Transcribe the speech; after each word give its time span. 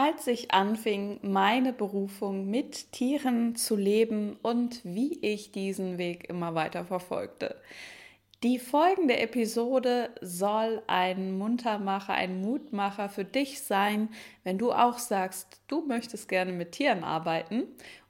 als 0.00 0.26
ich 0.28 0.50
anfing, 0.50 1.20
meine 1.20 1.74
Berufung 1.74 2.48
mit 2.48 2.90
Tieren 2.90 3.54
zu 3.54 3.76
leben 3.76 4.38
und 4.40 4.80
wie 4.82 5.18
ich 5.20 5.52
diesen 5.52 5.98
Weg 5.98 6.26
immer 6.30 6.54
weiter 6.54 6.86
verfolgte. 6.86 7.54
Die 8.42 8.58
folgende 8.58 9.18
Episode 9.18 10.08
soll 10.22 10.80
ein 10.86 11.36
Muntermacher, 11.36 12.14
ein 12.14 12.40
Mutmacher 12.40 13.10
für 13.10 13.26
dich 13.26 13.60
sein, 13.60 14.08
wenn 14.42 14.56
du 14.56 14.72
auch 14.72 14.96
sagst, 14.96 15.60
du 15.68 15.82
möchtest 15.82 16.30
gerne 16.30 16.52
mit 16.52 16.72
Tieren 16.72 17.04
arbeiten 17.04 17.64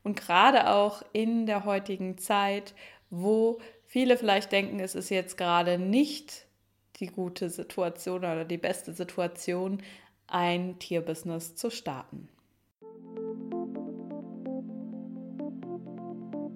und 0.04 0.16
gerade 0.16 0.70
auch 0.70 1.02
in 1.12 1.46
der 1.46 1.64
heutigen 1.64 2.18
Zeit, 2.18 2.72
wo 3.10 3.58
viele 3.84 4.16
vielleicht 4.16 4.52
denken, 4.52 4.78
es 4.78 4.94
ist 4.94 5.10
jetzt 5.10 5.36
gerade 5.36 5.76
nicht 5.76 6.46
die 7.00 7.08
gute 7.08 7.50
Situation 7.50 8.18
oder 8.18 8.44
die 8.44 8.58
beste 8.58 8.92
Situation, 8.92 9.82
ein 10.30 10.78
Tierbusiness 10.78 11.56
zu 11.56 11.70
starten. 11.70 12.28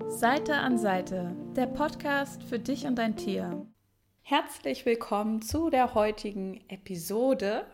Seite 0.08 0.54
an 0.54 0.78
Seite, 0.78 1.34
der 1.56 1.66
Podcast 1.66 2.42
für 2.44 2.58
dich 2.58 2.86
und 2.86 2.96
dein 2.96 3.16
Tier. 3.16 3.66
Herzlich 4.22 4.86
willkommen 4.86 5.42
zu 5.42 5.70
der 5.70 5.94
heutigen 5.94 6.62
Episode. 6.68 7.66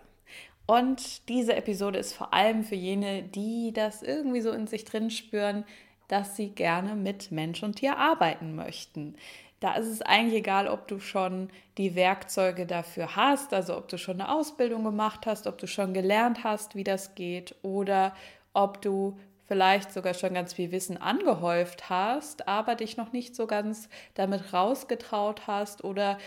Und 0.67 1.29
diese 1.29 1.55
Episode 1.55 1.99
ist 1.99 2.15
vor 2.15 2.33
allem 2.33 2.65
für 2.65 2.77
jene, 2.77 3.23
die 3.23 3.73
das 3.75 4.03
irgendwie 4.03 4.41
so 4.41 4.53
in 4.53 4.67
sich 4.67 4.85
drin 4.85 5.11
spüren, 5.11 5.65
dass 6.09 6.37
sie 6.37 6.51
gerne 6.51 6.97
mit 6.97 7.30
Mensch 7.30 7.63
und 7.63 7.77
Tier 7.77 7.99
arbeiten 7.99 8.55
möchten. 8.55 9.17
Da 9.61 9.75
ist 9.75 9.89
es 9.89 10.03
eigentlich 10.03 10.41
egal, 10.41 10.69
ob 10.69 10.89
du 10.89 10.99
schon 10.99 11.51
die 11.77 11.95
Werkzeuge 11.95 12.67
dafür 12.67 13.15
hast, 13.15 13.53
also 13.53 13.77
ob 13.77 13.89
du 13.89 13.99
schon 13.99 14.21
eine 14.21 14.33
Ausbildung 14.33 14.85
gemacht 14.85 15.27
hast, 15.27 15.47
ob 15.47 15.59
du 15.59 15.67
schon 15.67 15.93
gelernt 15.93 16.45
hast, 16.45 16.75
wie 16.75 16.85
das 16.85 17.15
geht 17.15 17.55
oder 17.63 18.15
ob 18.55 18.81
du 18.81 19.19
vielleicht 19.47 19.93
sogar 19.93 20.15
schon 20.15 20.33
ganz 20.33 20.55
viel 20.55 20.73
Wissen 20.73 20.97
angehäuft 20.97 21.91
hast, 21.91 22.49
aber 22.49 22.75
dich 22.75 22.97
noch 22.97 23.13
nicht 23.13 23.37
so 23.37 23.47
ganz 23.47 23.89
damit 24.15 24.52
rausgetraut 24.52 25.47
hast 25.47 25.85
oder 25.85 26.19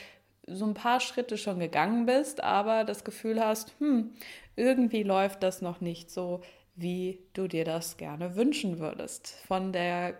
so 0.46 0.66
ein 0.66 0.74
paar 0.74 1.00
Schritte 1.00 1.38
schon 1.38 1.60
gegangen 1.60 2.06
bist, 2.06 2.44
aber 2.44 2.84
das 2.84 3.04
Gefühl 3.04 3.44
hast, 3.44 3.74
hm, 3.80 4.14
irgendwie 4.56 5.04
läuft 5.04 5.42
das 5.42 5.62
noch 5.62 5.82
nicht 5.82 6.12
so, 6.12 6.42
wie 6.76 7.20
du 7.34 7.48
dir 7.48 7.66
das 7.66 7.98
gerne 7.98 8.36
wünschen 8.36 8.80
würdest. 8.80 9.36
Von 9.48 9.72
der 9.72 10.14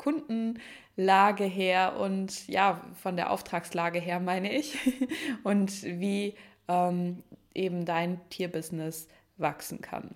Kundenlage 0.96 1.46
her 1.46 1.98
und 2.00 2.48
ja, 2.48 2.82
von 2.94 3.16
der 3.16 3.32
Auftragslage 3.32 4.00
her 4.00 4.20
meine 4.20 4.52
ich 4.52 4.78
und 5.44 5.84
wie 5.84 6.36
ähm, 6.68 7.24
eben 7.54 7.86
dein 7.86 8.20
Tierbusiness 8.30 9.08
wachsen 9.38 9.82
kann. 9.82 10.16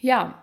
Ja, 0.00 0.42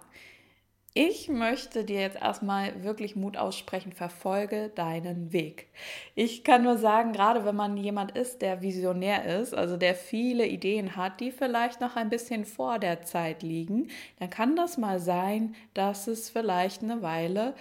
ich 0.93 1.29
möchte 1.29 1.85
dir 1.85 2.01
jetzt 2.01 2.17
erstmal 2.21 2.83
wirklich 2.83 3.15
Mut 3.15 3.37
aussprechen, 3.37 3.93
verfolge 3.93 4.69
deinen 4.75 5.31
Weg. 5.31 5.67
Ich 6.15 6.43
kann 6.43 6.63
nur 6.63 6.77
sagen, 6.77 7.13
gerade 7.13 7.45
wenn 7.45 7.55
man 7.55 7.77
jemand 7.77 8.11
ist, 8.11 8.41
der 8.41 8.61
visionär 8.61 9.39
ist, 9.39 9.53
also 9.53 9.77
der 9.77 9.95
viele 9.95 10.45
Ideen 10.45 10.97
hat, 10.97 11.21
die 11.21 11.31
vielleicht 11.31 11.79
noch 11.79 11.95
ein 11.95 12.09
bisschen 12.09 12.43
vor 12.43 12.77
der 12.77 13.03
Zeit 13.03 13.41
liegen, 13.41 13.87
dann 14.19 14.29
kann 14.29 14.57
das 14.57 14.77
mal 14.77 14.99
sein, 14.99 15.55
dass 15.73 16.07
es 16.07 16.29
vielleicht 16.29 16.83
eine 16.83 17.01
Weile 17.01 17.53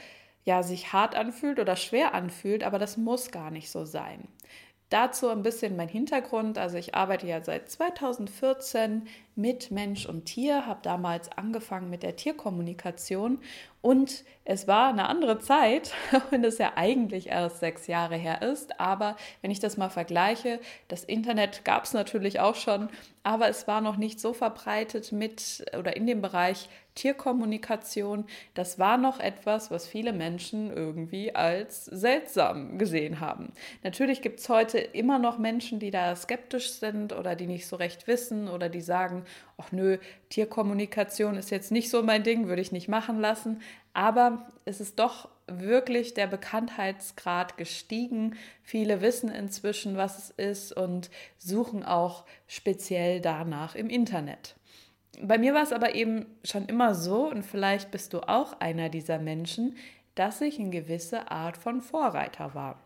ja 0.45 0.63
sich 0.63 0.93
hart 0.93 1.15
anfühlt 1.15 1.59
oder 1.59 1.77
schwer 1.77 2.15
anfühlt, 2.15 2.65
aber 2.65 2.79
das 2.79 2.97
muss 2.97 3.31
gar 3.31 3.51
nicht 3.51 3.71
so 3.71 3.85
sein. 3.85 4.29
Dazu 4.91 5.29
ein 5.29 5.43
bisschen 5.43 5.77
mein 5.77 5.89
Hintergrund. 5.89 6.59
Also 6.59 6.77
ich 6.77 6.97
arbeite 6.97 7.27
ja 7.27 7.43
seit 7.43 7.71
2014 7.71 9.07
mit 9.37 9.71
Mensch 9.71 10.07
und 10.07 10.27
Tier, 10.27 10.67
habe 10.67 10.81
damals 10.83 11.31
angefangen 11.33 11.91
mit 11.91 12.03
der 12.03 12.17
Tierkommunikation 12.17 13.39
und 13.83 14.25
es 14.45 14.69
war 14.69 14.89
eine 14.89 15.09
andere 15.09 15.39
Zeit, 15.39 15.95
wenn 16.31 16.45
es 16.45 16.59
ja 16.59 16.73
eigentlich 16.77 17.29
erst 17.29 17.61
sechs 17.61 17.87
Jahre 17.87 18.17
her 18.17 18.43
ist. 18.43 18.79
Aber 18.79 19.17
wenn 19.41 19.51
ich 19.51 19.61
das 19.61 19.77
mal 19.77 19.89
vergleiche, 19.89 20.61
das 20.89 21.05
Internet 21.05 21.65
gab 21.65 21.85
es 21.85 21.95
natürlich 21.95 22.41
auch 22.41 22.57
schon, 22.57 22.91
aber 23.23 23.49
es 23.49 23.67
war 23.69 23.81
noch 23.81 23.97
nicht 23.97 24.21
so 24.21 24.33
verbreitet 24.33 25.13
mit 25.13 25.65
oder 25.79 25.97
in 25.97 26.07
dem 26.07 26.21
Bereich 26.21 26.69
Tierkommunikation, 26.95 28.25
das 28.55 28.79
war 28.79 28.99
noch 28.99 29.21
etwas, 29.21 29.71
was 29.71 29.87
viele 29.87 30.13
Menschen 30.13 30.75
irgendwie 30.75 31.35
als 31.35 31.85
seltsam 31.85 32.79
gesehen 32.79 33.21
haben. 33.21 33.53
Natürlich 33.83 34.21
gibt 34.21 34.41
es 34.41 34.49
heute 34.49 34.79
immer 34.79 35.19
noch 35.19 35.39
Menschen, 35.39 35.79
die 35.79 35.91
da 35.91 36.15
skeptisch 36.17 36.73
sind 36.73 37.13
oder 37.13 37.37
die 37.37 37.47
nicht 37.47 37.67
so 37.67 37.77
recht 37.77 38.07
wissen 38.07 38.49
oder 38.49 38.69
die 38.69 38.81
sagen, 38.81 39.20
ach 39.57 39.73
nö, 39.73 39.99
Tierkommunikation 40.29 41.37
ist 41.37 41.51
jetzt 41.51 41.71
nicht 41.71 41.91
so 41.91 42.03
mein 42.03 42.23
Ding, 42.23 42.49
würde 42.49 42.63
ich 42.63 42.73
nicht 42.73 42.89
machen 42.89 43.21
lassen. 43.21 43.63
Aber 43.93 44.51
es 44.65 44.81
ist 44.81 44.99
doch 44.99 45.29
wirklich 45.47 46.15
der 46.15 46.27
Bekanntheitsgrad 46.27 47.57
gestiegen. 47.57 48.37
Viele 48.63 49.01
wissen 49.01 49.31
inzwischen, 49.31 49.97
was 49.97 50.19
es 50.19 50.31
ist 50.31 50.73
und 50.73 51.11
suchen 51.39 51.85
auch 51.85 52.25
speziell 52.47 53.21
danach 53.21 53.75
im 53.75 53.91
Internet. 53.91 54.55
Bei 55.23 55.39
mir 55.39 55.55
war 55.55 55.63
es 55.63 55.73
aber 55.73 55.95
eben 55.95 56.27
schon 56.45 56.67
immer 56.67 56.95
so, 56.95 57.29
und 57.29 57.43
vielleicht 57.45 57.91
bist 57.91 58.13
du 58.13 58.21
auch 58.21 58.61
einer 58.61 58.89
dieser 58.89 59.19
Menschen, 59.19 59.77
dass 60.15 60.41
ich 60.41 60.59
eine 60.59 60.71
gewisse 60.71 61.31
Art 61.31 61.57
von 61.57 61.81
Vorreiter 61.81 62.55
war. 62.55 62.81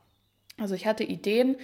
Also 0.59 0.75
ich 0.75 0.87
hatte 0.87 1.05
Ideen, 1.05 1.57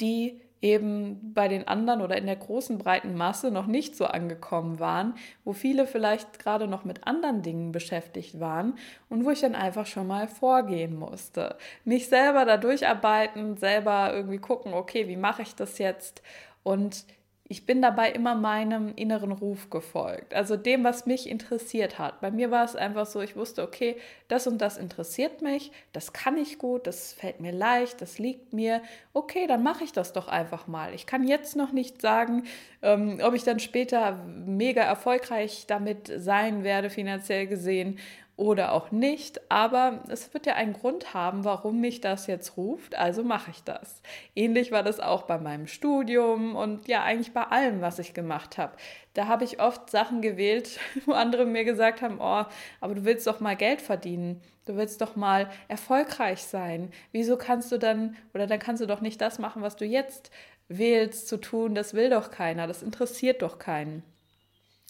die 0.00 0.40
eben 0.62 1.34
bei 1.34 1.48
den 1.48 1.68
anderen 1.68 2.00
oder 2.00 2.16
in 2.16 2.26
der 2.26 2.36
großen 2.36 2.78
breiten 2.78 3.14
Masse 3.14 3.50
noch 3.50 3.66
nicht 3.66 3.94
so 3.94 4.06
angekommen 4.06 4.80
waren, 4.80 5.14
wo 5.44 5.52
viele 5.52 5.86
vielleicht 5.86 6.38
gerade 6.38 6.66
noch 6.66 6.84
mit 6.84 7.06
anderen 7.06 7.42
Dingen 7.42 7.72
beschäftigt 7.72 8.40
waren 8.40 8.78
und 9.08 9.24
wo 9.24 9.30
ich 9.30 9.40
dann 9.40 9.54
einfach 9.54 9.86
schon 9.86 10.06
mal 10.06 10.28
vorgehen 10.28 10.96
musste. 10.96 11.56
Mich 11.84 12.08
selber 12.08 12.44
da 12.44 12.56
durcharbeiten, 12.56 13.56
selber 13.56 14.12
irgendwie 14.14 14.38
gucken, 14.38 14.72
okay, 14.72 15.08
wie 15.08 15.16
mache 15.16 15.42
ich 15.42 15.54
das 15.54 15.78
jetzt? 15.78 16.22
Und 16.62 17.04
ich 17.48 17.64
bin 17.64 17.80
dabei 17.80 18.10
immer 18.10 18.34
meinem 18.34 18.92
inneren 18.96 19.30
Ruf 19.30 19.70
gefolgt, 19.70 20.34
also 20.34 20.56
dem, 20.56 20.82
was 20.82 21.06
mich 21.06 21.28
interessiert 21.28 21.98
hat. 21.98 22.20
Bei 22.20 22.30
mir 22.30 22.50
war 22.50 22.64
es 22.64 22.74
einfach 22.74 23.06
so, 23.06 23.20
ich 23.20 23.36
wusste, 23.36 23.62
okay, 23.62 23.96
das 24.26 24.46
und 24.46 24.60
das 24.60 24.76
interessiert 24.76 25.42
mich, 25.42 25.70
das 25.92 26.12
kann 26.12 26.36
ich 26.36 26.58
gut, 26.58 26.86
das 26.86 27.12
fällt 27.12 27.40
mir 27.40 27.52
leicht, 27.52 28.02
das 28.02 28.18
liegt 28.18 28.52
mir. 28.52 28.82
Okay, 29.12 29.46
dann 29.46 29.62
mache 29.62 29.84
ich 29.84 29.92
das 29.92 30.12
doch 30.12 30.26
einfach 30.26 30.66
mal. 30.66 30.92
Ich 30.94 31.06
kann 31.06 31.26
jetzt 31.26 31.54
noch 31.54 31.72
nicht 31.72 32.00
sagen, 32.00 32.44
ähm, 32.82 33.20
ob 33.22 33.34
ich 33.34 33.44
dann 33.44 33.60
später 33.60 34.18
mega 34.26 34.82
erfolgreich 34.82 35.66
damit 35.68 36.10
sein 36.16 36.64
werde, 36.64 36.90
finanziell 36.90 37.46
gesehen 37.46 37.98
oder 38.36 38.72
auch 38.72 38.90
nicht, 38.90 39.50
aber 39.50 40.00
es 40.08 40.34
wird 40.34 40.44
ja 40.44 40.54
einen 40.54 40.74
Grund 40.74 41.14
haben, 41.14 41.44
warum 41.44 41.80
mich 41.80 42.02
das 42.02 42.26
jetzt 42.26 42.58
ruft, 42.58 42.94
also 42.94 43.24
mache 43.24 43.50
ich 43.50 43.64
das. 43.64 44.02
Ähnlich 44.34 44.72
war 44.72 44.82
das 44.82 45.00
auch 45.00 45.22
bei 45.22 45.38
meinem 45.38 45.66
Studium 45.66 46.54
und 46.54 46.86
ja 46.86 47.02
eigentlich 47.02 47.32
bei 47.32 47.44
allem, 47.44 47.80
was 47.80 47.98
ich 47.98 48.12
gemacht 48.12 48.58
habe. 48.58 48.76
Da 49.14 49.26
habe 49.26 49.44
ich 49.44 49.60
oft 49.60 49.88
Sachen 49.88 50.20
gewählt, 50.20 50.78
wo 51.06 51.12
andere 51.12 51.46
mir 51.46 51.64
gesagt 51.64 52.02
haben, 52.02 52.18
oh, 52.20 52.44
aber 52.80 52.94
du 52.94 53.04
willst 53.06 53.26
doch 53.26 53.40
mal 53.40 53.56
Geld 53.56 53.80
verdienen, 53.80 54.42
du 54.66 54.76
willst 54.76 55.00
doch 55.00 55.16
mal 55.16 55.48
erfolgreich 55.68 56.42
sein. 56.42 56.90
Wieso 57.12 57.38
kannst 57.38 57.72
du 57.72 57.78
dann 57.78 58.16
oder 58.34 58.46
dann 58.46 58.58
kannst 58.58 58.82
du 58.82 58.86
doch 58.86 59.00
nicht 59.00 59.20
das 59.22 59.38
machen, 59.38 59.62
was 59.62 59.76
du 59.76 59.86
jetzt 59.86 60.30
wählst 60.68 61.28
zu 61.28 61.38
tun, 61.38 61.74
das 61.74 61.94
will 61.94 62.10
doch 62.10 62.30
keiner, 62.30 62.66
das 62.66 62.82
interessiert 62.82 63.40
doch 63.40 63.58
keinen. 63.58 64.02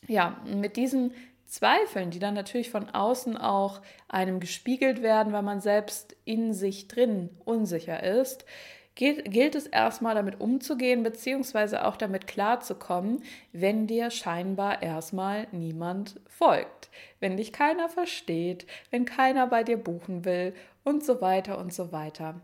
Ja, 0.08 0.40
mit 0.44 0.76
diesen 0.76 1.12
Zweifeln, 1.46 2.10
die 2.10 2.18
dann 2.18 2.34
natürlich 2.34 2.70
von 2.70 2.90
außen 2.90 3.36
auch 3.36 3.80
einem 4.08 4.40
gespiegelt 4.40 5.02
werden, 5.02 5.32
weil 5.32 5.42
man 5.42 5.60
selbst 5.60 6.16
in 6.24 6.52
sich 6.52 6.88
drin 6.88 7.30
unsicher 7.44 8.02
ist, 8.02 8.44
gilt, 8.96 9.30
gilt 9.30 9.54
es 9.54 9.66
erstmal 9.66 10.16
damit 10.16 10.40
umzugehen, 10.40 11.04
beziehungsweise 11.04 11.84
auch 11.86 11.96
damit 11.96 12.26
klarzukommen, 12.26 13.22
wenn 13.52 13.86
dir 13.86 14.10
scheinbar 14.10 14.82
erstmal 14.82 15.46
niemand 15.52 16.20
folgt, 16.28 16.90
wenn 17.20 17.36
dich 17.36 17.52
keiner 17.52 17.88
versteht, 17.88 18.66
wenn 18.90 19.04
keiner 19.04 19.46
bei 19.46 19.62
dir 19.62 19.76
buchen 19.76 20.24
will 20.24 20.54
und 20.82 21.04
so 21.04 21.20
weiter 21.20 21.58
und 21.58 21.72
so 21.72 21.92
weiter. 21.92 22.40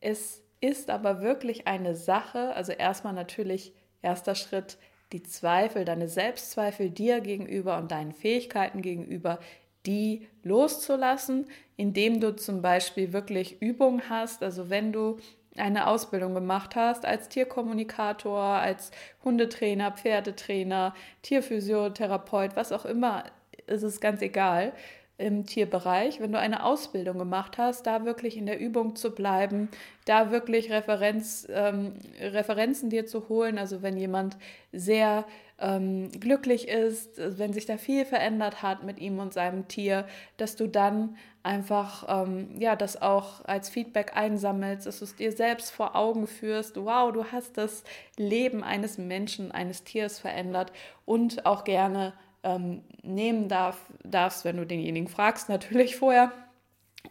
Es 0.00 0.42
ist 0.60 0.90
aber 0.90 1.20
wirklich 1.20 1.66
eine 1.66 1.94
Sache, 1.96 2.54
also 2.54 2.72
erstmal 2.72 3.14
natürlich 3.14 3.74
erster 4.02 4.34
Schritt, 4.34 4.78
die 5.14 5.22
Zweifel, 5.22 5.84
deine 5.84 6.08
Selbstzweifel 6.08 6.90
dir 6.90 7.20
gegenüber 7.20 7.78
und 7.78 7.92
deinen 7.92 8.12
Fähigkeiten 8.12 8.82
gegenüber, 8.82 9.38
die 9.86 10.26
loszulassen, 10.42 11.46
indem 11.76 12.20
du 12.20 12.34
zum 12.34 12.62
Beispiel 12.62 13.12
wirklich 13.12 13.62
Übungen 13.62 14.10
hast. 14.10 14.42
Also 14.42 14.70
wenn 14.70 14.92
du 14.92 15.18
eine 15.56 15.86
Ausbildung 15.86 16.34
gemacht 16.34 16.74
hast 16.74 17.06
als 17.06 17.28
Tierkommunikator, 17.28 18.42
als 18.42 18.90
Hundetrainer, 19.22 19.92
Pferdetrainer, 19.92 20.94
Tierphysiotherapeut, 21.22 22.56
was 22.56 22.72
auch 22.72 22.84
immer, 22.84 23.24
ist 23.68 23.84
es 23.84 24.00
ganz 24.00 24.20
egal 24.20 24.72
im 25.24 25.46
Tierbereich, 25.46 26.20
wenn 26.20 26.32
du 26.32 26.38
eine 26.38 26.64
Ausbildung 26.64 27.16
gemacht 27.16 27.56
hast, 27.56 27.86
da 27.86 28.04
wirklich 28.04 28.36
in 28.36 28.44
der 28.44 28.60
Übung 28.60 28.94
zu 28.94 29.14
bleiben, 29.14 29.70
da 30.04 30.30
wirklich 30.30 30.70
Referenz, 30.70 31.48
ähm, 31.50 31.94
Referenzen 32.20 32.90
dir 32.90 33.06
zu 33.06 33.30
holen. 33.30 33.56
Also 33.56 33.80
wenn 33.80 33.96
jemand 33.96 34.36
sehr 34.70 35.24
ähm, 35.58 36.10
glücklich 36.20 36.68
ist, 36.68 37.12
wenn 37.16 37.54
sich 37.54 37.64
da 37.64 37.78
viel 37.78 38.04
verändert 38.04 38.62
hat 38.62 38.82
mit 38.82 38.98
ihm 38.98 39.18
und 39.18 39.32
seinem 39.32 39.66
Tier, 39.66 40.06
dass 40.36 40.56
du 40.56 40.66
dann 40.66 41.16
einfach 41.42 42.04
ähm, 42.06 42.60
ja 42.60 42.76
das 42.76 43.00
auch 43.00 43.42
als 43.46 43.70
Feedback 43.70 44.14
einsammelst, 44.14 44.86
dass 44.86 44.98
du 44.98 45.06
es 45.06 45.16
dir 45.16 45.32
selbst 45.32 45.70
vor 45.70 45.96
Augen 45.96 46.26
führst. 46.26 46.76
Wow, 46.76 47.12
du 47.12 47.24
hast 47.32 47.56
das 47.56 47.82
Leben 48.18 48.62
eines 48.62 48.98
Menschen, 48.98 49.52
eines 49.52 49.84
Tiers 49.84 50.18
verändert 50.18 50.70
und 51.06 51.46
auch 51.46 51.64
gerne 51.64 52.12
ähm, 52.42 52.82
nehmen 53.04 53.48
darf, 53.48 53.78
darfst, 54.02 54.44
wenn 54.44 54.56
du 54.56 54.66
denjenigen 54.66 55.08
fragst, 55.08 55.48
natürlich 55.48 55.96
vorher, 55.98 56.32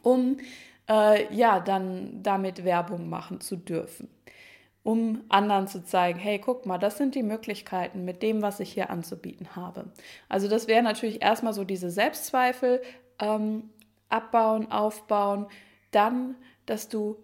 um 0.02 0.38
äh, 0.90 1.34
ja 1.34 1.60
dann 1.60 2.24
damit 2.24 2.64
Werbung 2.64 3.10
machen 3.10 3.42
zu 3.42 3.56
dürfen 3.56 4.10
um 4.84 5.24
anderen 5.30 5.68
zu 5.68 5.84
zeigen, 5.84 6.20
hey, 6.20 6.40
guck 6.40 6.66
mal, 6.66 6.78
das 6.78 6.98
sind 6.98 7.16
die 7.16 7.24
Möglichkeiten 7.24 8.04
mit 8.04 8.22
dem, 8.22 8.42
was 8.42 8.60
ich 8.60 8.74
hier 8.74 8.90
anzubieten 8.90 9.56
habe. 9.56 9.86
Also 10.28 10.50
das 10.50 10.68
wäre 10.68 10.84
natürlich 10.84 11.22
erstmal 11.22 11.54
so 11.54 11.64
diese 11.64 11.90
Selbstzweifel 11.90 12.82
ähm, 13.20 13.70
abbauen, 14.10 14.72
aufbauen, 14.72 15.48
dann, 15.92 16.36
dass 16.66 16.90
du 16.90 17.18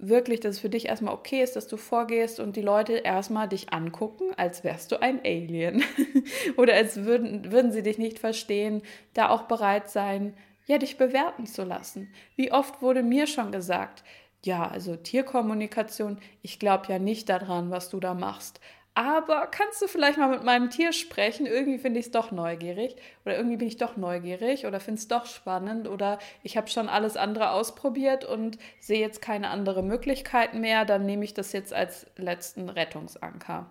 wirklich, 0.00 0.40
dass 0.40 0.56
es 0.56 0.60
für 0.60 0.70
dich 0.70 0.86
erstmal 0.86 1.14
okay 1.14 1.42
ist, 1.42 1.56
dass 1.56 1.66
du 1.66 1.76
vorgehst 1.76 2.40
und 2.40 2.56
die 2.56 2.62
Leute 2.62 2.94
erstmal 2.94 3.48
dich 3.48 3.72
angucken, 3.72 4.32
als 4.36 4.64
wärst 4.64 4.92
du 4.92 5.00
ein 5.00 5.20
Alien 5.24 5.82
oder 6.56 6.74
als 6.74 7.04
würden, 7.04 7.52
würden 7.52 7.72
sie 7.72 7.82
dich 7.82 7.98
nicht 7.98 8.18
verstehen, 8.18 8.82
da 9.14 9.28
auch 9.28 9.42
bereit 9.42 9.90
sein, 9.90 10.34
ja, 10.66 10.78
dich 10.78 10.96
bewerten 10.96 11.46
zu 11.46 11.64
lassen. 11.64 12.12
Wie 12.36 12.52
oft 12.52 12.80
wurde 12.80 13.02
mir 13.02 13.26
schon 13.26 13.52
gesagt, 13.52 14.04
ja, 14.44 14.66
also 14.66 14.96
Tierkommunikation, 14.96 16.18
ich 16.42 16.58
glaube 16.58 16.86
ja 16.88 16.98
nicht 16.98 17.28
daran, 17.28 17.70
was 17.70 17.90
du 17.90 18.00
da 18.00 18.14
machst. 18.14 18.60
Aber 18.94 19.46
kannst 19.46 19.80
du 19.80 19.86
vielleicht 19.86 20.18
mal 20.18 20.28
mit 20.28 20.42
meinem 20.42 20.68
Tier 20.68 20.92
sprechen? 20.92 21.46
Irgendwie 21.46 21.78
finde 21.78 22.00
ich 22.00 22.06
es 22.06 22.12
doch 22.12 22.32
neugierig 22.32 22.96
oder 23.24 23.36
irgendwie 23.36 23.56
bin 23.56 23.68
ich 23.68 23.76
doch 23.76 23.96
neugierig 23.96 24.66
oder 24.66 24.80
finde 24.80 24.98
es 24.98 25.08
doch 25.08 25.26
spannend 25.26 25.86
oder 25.86 26.18
ich 26.42 26.56
habe 26.56 26.68
schon 26.68 26.88
alles 26.88 27.16
andere 27.16 27.52
ausprobiert 27.52 28.24
und 28.24 28.58
sehe 28.80 29.00
jetzt 29.00 29.22
keine 29.22 29.50
andere 29.50 29.82
Möglichkeiten 29.82 30.60
mehr. 30.60 30.84
Dann 30.84 31.06
nehme 31.06 31.24
ich 31.24 31.34
das 31.34 31.52
jetzt 31.52 31.72
als 31.72 32.06
letzten 32.16 32.68
Rettungsanker. 32.68 33.70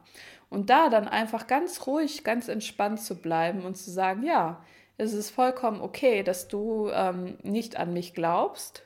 Und 0.50 0.70
da 0.70 0.90
dann 0.90 1.08
einfach 1.08 1.48
ganz 1.48 1.86
ruhig, 1.86 2.24
ganz 2.24 2.48
entspannt 2.48 3.02
zu 3.02 3.16
bleiben 3.16 3.66
und 3.66 3.76
zu 3.76 3.92
sagen, 3.92 4.24
ja, 4.24 4.64
es 4.98 5.14
ist 5.14 5.30
vollkommen 5.32 5.82
okay, 5.82 6.24
dass 6.24 6.48
du 6.48 6.90
ähm, 6.92 7.38
nicht 7.44 7.78
an 7.78 7.94
mich 7.94 8.14
glaubst, 8.14 8.84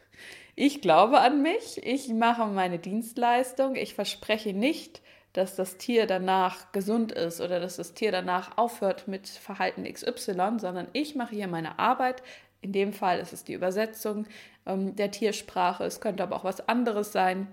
ich 0.55 0.81
glaube 0.81 1.19
an 1.19 1.41
mich, 1.41 1.83
ich 1.83 2.09
mache 2.09 2.45
meine 2.45 2.77
Dienstleistung, 2.77 3.75
ich 3.75 3.95
verspreche 3.95 4.53
nicht, 4.53 5.01
dass 5.33 5.55
das 5.55 5.77
Tier 5.77 6.05
danach 6.05 6.71
gesund 6.71 7.11
ist 7.11 7.41
oder 7.41 7.59
dass 7.59 7.77
das 7.77 7.93
Tier 7.93 8.11
danach 8.11 8.57
aufhört 8.57 9.07
mit 9.07 9.27
Verhalten 9.27 9.83
XY, 9.91 10.59
sondern 10.59 10.87
ich 10.93 11.15
mache 11.15 11.35
hier 11.35 11.47
meine 11.47 11.79
Arbeit. 11.79 12.21
In 12.61 12.71
dem 12.71 12.93
Fall 12.93 13.19
ist 13.19 13.33
es 13.33 13.43
die 13.43 13.53
Übersetzung 13.53 14.27
ähm, 14.65 14.95
der 14.95 15.11
Tiersprache, 15.11 15.83
es 15.83 15.99
könnte 15.99 16.23
aber 16.23 16.35
auch 16.35 16.43
was 16.43 16.67
anderes 16.69 17.11
sein. 17.11 17.47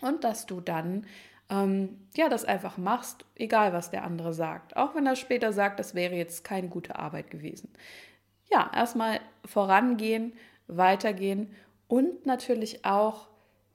Und 0.00 0.24
dass 0.24 0.46
du 0.46 0.60
dann 0.60 1.06
ähm, 1.48 2.00
ja 2.16 2.28
das 2.28 2.44
einfach 2.44 2.78
machst, 2.78 3.24
egal 3.36 3.72
was 3.72 3.90
der 3.90 4.04
andere 4.04 4.32
sagt. 4.32 4.76
Auch 4.76 4.94
wenn 4.94 5.06
er 5.06 5.16
später 5.16 5.52
sagt, 5.52 5.78
das 5.78 5.94
wäre 5.94 6.14
jetzt 6.14 6.44
keine 6.44 6.68
gute 6.68 6.96
Arbeit 6.96 7.30
gewesen. 7.30 7.70
Ja, 8.50 8.70
erstmal 8.74 9.20
vorangehen, 9.44 10.32
weitergehen 10.66 11.54
und 11.88 12.26
natürlich 12.26 12.84
auch, 12.84 13.28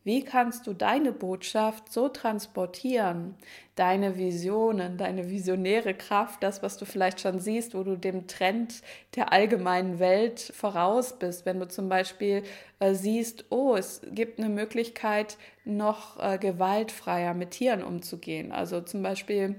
wie 0.07 0.23
kannst 0.23 0.67
du 0.67 0.73
deine 0.73 1.11
Botschaft 1.11 1.91
so 1.91 2.07
transportieren, 2.07 3.35
deine 3.75 4.17
Visionen, 4.17 4.97
deine 4.97 5.29
visionäre 5.29 5.93
Kraft, 5.93 6.41
das, 6.43 6.63
was 6.63 6.77
du 6.77 6.85
vielleicht 6.85 7.19
schon 7.19 7.41
siehst, 7.41 7.75
wo 7.75 7.83
du 7.83 7.97
dem 7.97 8.25
Trend 8.25 8.83
der 9.17 9.33
allgemeinen 9.33 9.99
Welt 9.99 10.39
voraus 10.39 11.19
bist. 11.19 11.45
Wenn 11.45 11.59
du 11.59 11.67
zum 11.67 11.89
Beispiel 11.89 12.43
äh, 12.79 12.93
siehst, 12.93 13.47
oh, 13.49 13.75
es 13.75 13.99
gibt 14.09 14.39
eine 14.39 14.47
Möglichkeit, 14.47 15.37
noch 15.65 16.17
äh, 16.23 16.37
gewaltfreier 16.37 17.33
mit 17.33 17.51
Tieren 17.51 17.83
umzugehen. 17.83 18.53
Also 18.53 18.79
zum 18.79 19.03
Beispiel 19.03 19.55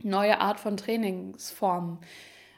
neue 0.00 0.40
Art 0.40 0.60
von 0.60 0.76
Trainingsformen 0.76 1.98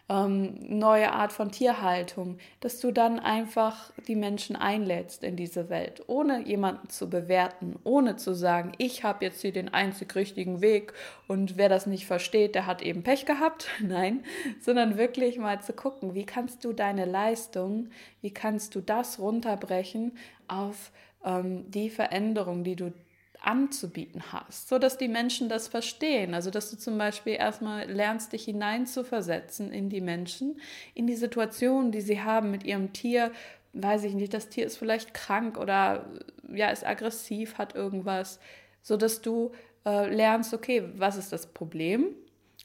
ähm, 0.08 0.54
neue 0.60 1.12
Art 1.12 1.32
von 1.32 1.50
Tierhaltung, 1.50 2.38
dass 2.60 2.80
du 2.80 2.92
dann 2.92 3.18
einfach 3.18 3.92
die 4.06 4.16
Menschen 4.16 4.56
einlädst 4.56 5.22
in 5.22 5.36
diese 5.36 5.68
Welt, 5.68 6.02
ohne 6.06 6.46
jemanden 6.46 6.88
zu 6.88 7.10
bewerten, 7.10 7.76
ohne 7.84 8.16
zu 8.16 8.34
sagen, 8.34 8.72
ich 8.78 9.04
habe 9.04 9.24
jetzt 9.24 9.42
hier 9.42 9.52
den 9.52 9.72
einzig 9.72 10.14
richtigen 10.14 10.60
Weg 10.62 10.94
und 11.26 11.58
wer 11.58 11.68
das 11.68 11.86
nicht 11.86 12.06
versteht, 12.06 12.54
der 12.54 12.66
hat 12.66 12.80
eben 12.80 13.02
Pech 13.02 13.26
gehabt. 13.26 13.68
Nein, 13.80 14.24
sondern 14.60 14.96
wirklich 14.96 15.38
mal 15.38 15.60
zu 15.60 15.74
gucken, 15.74 16.14
wie 16.14 16.24
kannst 16.24 16.64
du 16.64 16.72
deine 16.72 17.04
Leistung, 17.04 17.90
wie 18.22 18.32
kannst 18.32 18.74
du 18.74 18.80
das 18.80 19.18
runterbrechen 19.18 20.16
auf 20.46 20.90
ähm, 21.24 21.70
die 21.70 21.90
Veränderung, 21.90 22.64
die 22.64 22.76
du 22.76 22.92
anzubieten 23.42 24.32
hast, 24.32 24.68
so 24.68 24.78
dass 24.78 24.98
die 24.98 25.08
Menschen 25.08 25.48
das 25.48 25.68
verstehen. 25.68 26.34
Also, 26.34 26.50
dass 26.50 26.70
du 26.70 26.76
zum 26.76 26.98
Beispiel 26.98 27.34
erstmal 27.34 27.90
lernst, 27.90 28.32
dich 28.32 28.44
hineinzuversetzen 28.44 29.72
in 29.72 29.88
die 29.88 30.00
Menschen, 30.00 30.60
in 30.94 31.06
die 31.06 31.14
Situation, 31.14 31.92
die 31.92 32.00
sie 32.00 32.20
haben 32.20 32.50
mit 32.50 32.64
ihrem 32.64 32.92
Tier. 32.92 33.32
Weiß 33.72 34.04
ich 34.04 34.14
nicht, 34.14 34.34
das 34.34 34.48
Tier 34.48 34.66
ist 34.66 34.76
vielleicht 34.76 35.14
krank 35.14 35.58
oder 35.58 36.06
ja, 36.52 36.68
ist 36.70 36.86
aggressiv, 36.86 37.58
hat 37.58 37.74
irgendwas, 37.74 38.40
so 38.82 38.96
dass 38.96 39.20
du 39.20 39.52
äh, 39.84 40.12
lernst, 40.12 40.54
okay, 40.54 40.84
was 40.96 41.16
ist 41.16 41.32
das 41.32 41.52
Problem 41.52 42.14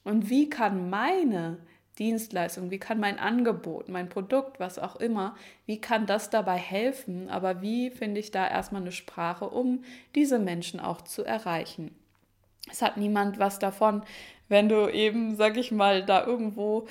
und 0.04 0.30
wie 0.30 0.50
kann 0.50 0.90
meine 0.90 1.60
Dienstleistung, 2.00 2.72
wie 2.72 2.80
kann 2.80 3.00
mein 3.00 3.20
Angebot, 3.20 3.88
mein 3.88 4.10
Produkt, 4.10 4.60
was 4.60 4.80
auch 4.80 4.96
immer, 4.96 5.36
wie 5.66 5.80
kann 5.80 6.06
das 6.06 6.30
dabei 6.30 6.58
helfen, 6.58 7.30
aber 7.30 7.62
wie 7.62 7.92
finde 7.92 8.20
ich 8.20 8.32
da 8.32 8.48
erstmal 8.48 8.82
eine 8.82 8.92
Sprache, 8.92 9.48
um 9.50 9.84
diese 10.16 10.40
Menschen 10.40 10.80
auch 10.80 11.02
zu 11.02 11.24
erreichen. 11.24 11.96
Es 12.72 12.82
hat 12.82 12.98
niemand 12.98 13.38
was 13.40 13.60
davon, 13.60 14.04
wenn 14.50 14.70
du 14.70 14.92
eben, 14.92 15.36
sag 15.36 15.58
ich 15.58 15.72
mal, 15.72 16.06
da 16.06 16.26
irgendwo, 16.26 16.88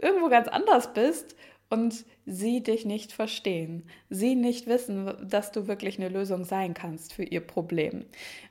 irgendwo 0.00 0.28
ganz 0.28 0.46
anders 0.48 0.92
bist 0.92 1.34
und 1.68 2.04
sie 2.24 2.62
dich 2.62 2.84
nicht 2.84 3.12
verstehen, 3.12 3.88
sie 4.10 4.36
nicht 4.36 4.66
wissen, 4.66 5.12
dass 5.28 5.52
du 5.52 5.66
wirklich 5.66 5.98
eine 5.98 6.08
Lösung 6.08 6.44
sein 6.44 6.74
kannst 6.74 7.12
für 7.12 7.24
ihr 7.24 7.40
Problem. 7.40 8.04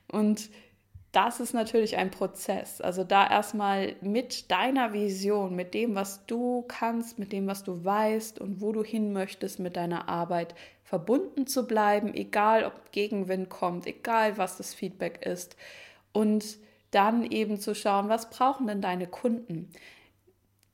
Und 0.08 0.50
das 1.16 1.40
ist 1.40 1.54
natürlich 1.54 1.96
ein 1.96 2.12
Prozess. 2.12 2.82
Also 2.82 3.06
da 3.06 3.30
erstmal 3.30 3.96
mit 4.02 4.52
deiner 4.52 4.92
Vision, 4.92 5.56
mit 5.56 5.74
dem, 5.74 5.96
was 5.96 6.26
du 6.26 6.64
kannst, 6.68 7.18
mit 7.20 7.32
dem, 7.32 7.48
was 7.48 7.64
du 7.64 7.86
weißt 7.86 8.40
und 8.40 8.60
wo 8.60 8.74
du 8.74 8.84
hin 8.84 9.14
möchtest 9.14 9.60
mit 9.60 9.78
deiner 9.78 10.10
Arbeit 10.10 10.56
verbunden 10.84 11.48
zu 11.48 11.68
bleiben, 11.68 12.13
egal 12.13 12.66
ob 12.66 12.92
Gegenwind 12.92 13.50
kommt, 13.50 13.88
egal 13.88 14.38
was 14.38 14.58
das 14.58 14.74
Feedback 14.74 15.25
ist. 15.25 15.56
Und 16.12 16.58
dann 16.92 17.24
eben 17.24 17.60
zu 17.60 17.75
schauen, 17.75 18.10
was 18.10 18.30
brauchen 18.30 18.68
denn 18.68 18.82
deine 18.82 19.08
Kunden? 19.08 19.70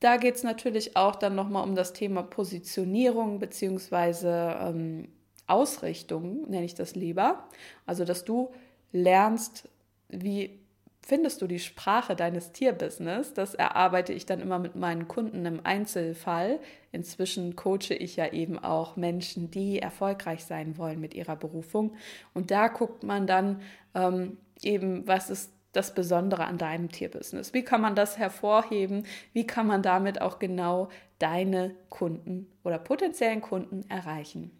Da 0.00 0.16
geht 0.16 0.34
es 0.34 0.42
natürlich 0.42 0.96
auch 0.96 1.14
dann 1.14 1.36
nochmal 1.36 1.62
um 1.62 1.76
das 1.76 1.92
Thema 1.92 2.24
Positionierung 2.24 3.38
bzw. 3.38 4.26
Ähm, 4.26 5.08
Ausrichtung, 5.46 6.50
nenne 6.50 6.64
ich 6.64 6.74
das 6.74 6.96
lieber. 6.96 7.48
Also, 7.86 8.04
dass 8.04 8.24
du 8.24 8.52
lernst, 8.92 9.68
wie 10.12 10.60
findest 11.04 11.42
du 11.42 11.46
die 11.46 11.58
Sprache 11.58 12.14
deines 12.14 12.52
Tierbusiness? 12.52 13.34
Das 13.34 13.54
erarbeite 13.54 14.12
ich 14.12 14.26
dann 14.26 14.40
immer 14.40 14.58
mit 14.58 14.76
meinen 14.76 15.08
Kunden 15.08 15.44
im 15.44 15.60
Einzelfall. 15.64 16.60
Inzwischen 16.92 17.56
coache 17.56 17.94
ich 17.94 18.16
ja 18.16 18.32
eben 18.32 18.58
auch 18.58 18.96
Menschen, 18.96 19.50
die 19.50 19.80
erfolgreich 19.80 20.44
sein 20.44 20.78
wollen 20.78 21.00
mit 21.00 21.14
ihrer 21.14 21.36
Berufung. 21.36 21.96
Und 22.34 22.50
da 22.50 22.68
guckt 22.68 23.02
man 23.02 23.26
dann 23.26 23.60
ähm, 23.94 24.38
eben, 24.62 25.06
was 25.06 25.28
ist 25.28 25.52
das 25.72 25.94
Besondere 25.94 26.44
an 26.44 26.58
deinem 26.58 26.90
Tierbusiness? 26.90 27.54
Wie 27.54 27.64
kann 27.64 27.80
man 27.80 27.94
das 27.94 28.18
hervorheben? 28.18 29.04
Wie 29.32 29.46
kann 29.46 29.66
man 29.66 29.82
damit 29.82 30.20
auch 30.20 30.38
genau 30.38 30.88
deine 31.18 31.74
Kunden 31.88 32.46
oder 32.62 32.78
potenziellen 32.78 33.40
Kunden 33.40 33.88
erreichen? 33.88 34.50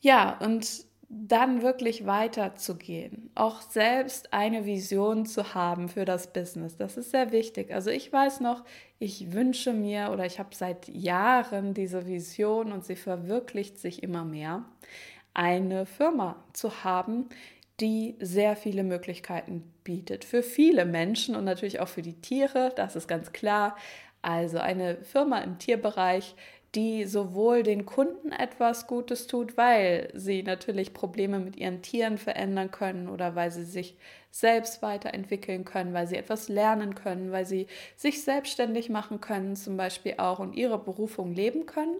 Ja, 0.00 0.38
und 0.38 0.86
dann 1.12 1.62
wirklich 1.62 2.06
weiterzugehen, 2.06 3.30
auch 3.34 3.62
selbst 3.62 4.32
eine 4.32 4.64
Vision 4.64 5.26
zu 5.26 5.54
haben 5.54 5.88
für 5.88 6.04
das 6.04 6.32
Business. 6.32 6.76
Das 6.76 6.96
ist 6.96 7.10
sehr 7.10 7.32
wichtig. 7.32 7.74
Also 7.74 7.90
ich 7.90 8.12
weiß 8.12 8.38
noch, 8.38 8.64
ich 9.00 9.32
wünsche 9.32 9.72
mir 9.72 10.10
oder 10.12 10.24
ich 10.24 10.38
habe 10.38 10.54
seit 10.54 10.88
Jahren 10.88 11.74
diese 11.74 12.06
Vision 12.06 12.70
und 12.70 12.84
sie 12.84 12.94
verwirklicht 12.94 13.76
sich 13.80 14.04
immer 14.04 14.24
mehr, 14.24 14.64
eine 15.34 15.84
Firma 15.84 16.36
zu 16.52 16.84
haben, 16.84 17.28
die 17.80 18.14
sehr 18.20 18.54
viele 18.54 18.84
Möglichkeiten 18.84 19.64
bietet 19.82 20.24
für 20.24 20.44
viele 20.44 20.84
Menschen 20.84 21.34
und 21.34 21.44
natürlich 21.44 21.80
auch 21.80 21.88
für 21.88 22.02
die 22.02 22.20
Tiere, 22.20 22.72
das 22.76 22.94
ist 22.94 23.08
ganz 23.08 23.32
klar. 23.32 23.76
Also 24.22 24.58
eine 24.58 24.98
Firma 24.98 25.38
im 25.38 25.58
Tierbereich, 25.58 26.36
die 26.74 27.04
sowohl 27.04 27.64
den 27.64 27.84
Kunden 27.84 28.30
etwas 28.30 28.86
Gutes 28.86 29.26
tut, 29.26 29.56
weil 29.56 30.10
sie 30.14 30.42
natürlich 30.42 30.94
Probleme 30.94 31.40
mit 31.40 31.56
ihren 31.56 31.82
Tieren 31.82 32.16
verändern 32.16 32.70
können 32.70 33.08
oder 33.08 33.34
weil 33.34 33.50
sie 33.50 33.64
sich 33.64 33.96
selbst 34.30 34.80
weiterentwickeln 34.80 35.64
können, 35.64 35.92
weil 35.92 36.06
sie 36.06 36.16
etwas 36.16 36.48
lernen 36.48 36.94
können, 36.94 37.32
weil 37.32 37.44
sie 37.44 37.66
sich 37.96 38.22
selbstständig 38.22 38.88
machen 38.88 39.20
können 39.20 39.56
zum 39.56 39.76
Beispiel 39.76 40.14
auch 40.18 40.38
und 40.38 40.54
ihre 40.54 40.78
Berufung 40.78 41.34
leben 41.34 41.66
können. 41.66 41.96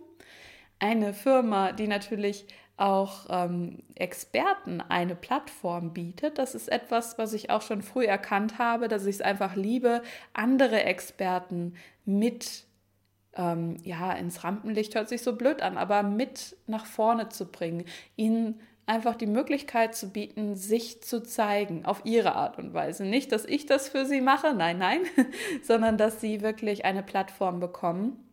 Eine 0.79 1.15
Firma, 1.15 1.73
die 1.73 1.89
natürlich 1.89 2.47
auch 2.77 3.27
ähm, 3.29 3.83
Experten 3.97 4.81
eine 4.81 5.15
Plattform 5.15 5.93
bietet. 5.93 6.39
Das 6.39 6.55
ist 6.55 6.69
etwas, 6.69 7.19
was 7.19 7.35
ich 7.35 7.51
auch 7.51 7.61
schon 7.61 7.83
früh 7.83 8.07
erkannt 8.07 8.59
habe, 8.59 8.89
dass 8.89 9.05
ich 9.05 9.17
es 9.17 9.21
einfach 9.21 9.55
liebe, 9.55 10.03
andere 10.33 10.85
Experten 10.85 11.75
mit 12.07 12.65
ähm, 13.37 13.77
ja, 13.83 14.13
ins 14.13 14.45
Rampenlicht 14.45 14.95
hört 14.95 15.09
sich 15.09 15.23
so 15.23 15.37
blöd 15.37 15.63
an, 15.63 15.77
aber 15.77 16.03
mit 16.03 16.57
nach 16.67 16.87
vorne 16.87 17.29
zu 17.29 17.47
bringen, 17.47 17.85
ihnen 18.17 18.61
einfach 18.87 19.15
die 19.15 19.27
Möglichkeit 19.27 19.95
zu 19.95 20.11
bieten, 20.11 20.57
sich 20.57 21.03
zu 21.03 21.23
zeigen 21.23 21.85
auf 21.85 22.03
ihre 22.05 22.35
Art 22.35 22.59
und 22.59 22.75
Weise. 22.75 23.05
Nicht, 23.05 23.31
dass 23.31 23.45
ich 23.45 23.67
das 23.67 23.89
für 23.89 24.05
sie 24.05 24.21
mache, 24.21 24.53
nein, 24.53 24.79
nein, 24.79 25.01
sondern 25.63 25.97
dass 25.97 26.21
sie 26.21 26.41
wirklich 26.41 26.85
eine 26.85 27.03
Plattform 27.03 27.61
bekommen 27.61 28.30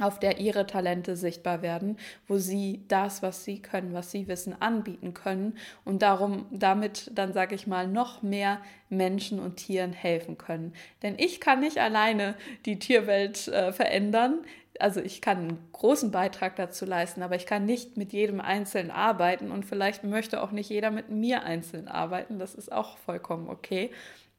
auf 0.00 0.18
der 0.18 0.38
ihre 0.38 0.66
Talente 0.66 1.16
sichtbar 1.16 1.62
werden, 1.62 1.96
wo 2.28 2.36
sie 2.36 2.84
das, 2.88 3.22
was 3.22 3.44
sie 3.44 3.62
können, 3.62 3.94
was 3.94 4.10
sie 4.10 4.28
wissen, 4.28 4.60
anbieten 4.60 5.14
können 5.14 5.56
und 5.84 6.02
darum 6.02 6.46
damit 6.50 7.10
dann 7.14 7.32
sage 7.32 7.54
ich 7.54 7.66
mal 7.66 7.88
noch 7.88 8.22
mehr 8.22 8.60
Menschen 8.90 9.38
und 9.38 9.56
Tieren 9.56 9.92
helfen 9.92 10.36
können. 10.36 10.74
Denn 11.02 11.14
ich 11.18 11.40
kann 11.40 11.60
nicht 11.60 11.78
alleine 11.78 12.34
die 12.66 12.78
Tierwelt 12.78 13.48
äh, 13.48 13.72
verändern. 13.72 14.40
Also 14.78 15.00
ich 15.00 15.22
kann 15.22 15.38
einen 15.38 15.68
großen 15.72 16.10
Beitrag 16.10 16.56
dazu 16.56 16.84
leisten, 16.84 17.22
aber 17.22 17.36
ich 17.36 17.46
kann 17.46 17.64
nicht 17.64 17.96
mit 17.96 18.12
jedem 18.12 18.42
Einzelnen 18.42 18.90
arbeiten 18.90 19.50
und 19.50 19.64
vielleicht 19.64 20.04
möchte 20.04 20.42
auch 20.42 20.50
nicht 20.50 20.68
jeder 20.68 20.90
mit 20.90 21.08
mir 21.08 21.44
einzeln 21.44 21.88
arbeiten. 21.88 22.38
Das 22.38 22.54
ist 22.54 22.70
auch 22.70 22.98
vollkommen 22.98 23.48
okay. 23.48 23.90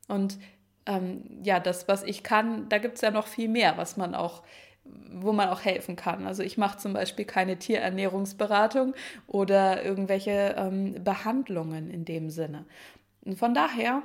Und 0.07 0.37
ähm, 0.85 1.23
ja, 1.43 1.59
das, 1.59 1.87
was 1.87 2.03
ich 2.03 2.21
kann, 2.21 2.69
da 2.69 2.77
gibt 2.77 2.95
es 2.95 3.01
ja 3.01 3.09
noch 3.09 3.25
viel 3.25 3.49
mehr, 3.49 3.77
was 3.77 3.97
man 3.97 4.13
auch 4.13 4.43
wo 5.11 5.33
man 5.33 5.49
auch 5.49 5.61
helfen 5.63 5.95
kann. 5.95 6.27
Also 6.27 6.43
ich 6.43 6.57
mache 6.57 6.77
zum 6.77 6.93
Beispiel 6.93 7.25
keine 7.25 7.57
Tierernährungsberatung 7.57 8.93
oder 9.25 9.83
irgendwelche 9.83 10.55
ähm, 10.57 11.03
Behandlungen 11.03 11.89
in 11.89 12.05
dem 12.05 12.29
Sinne. 12.29 12.65
Und 13.23 13.37
von 13.37 13.53
daher 13.53 14.03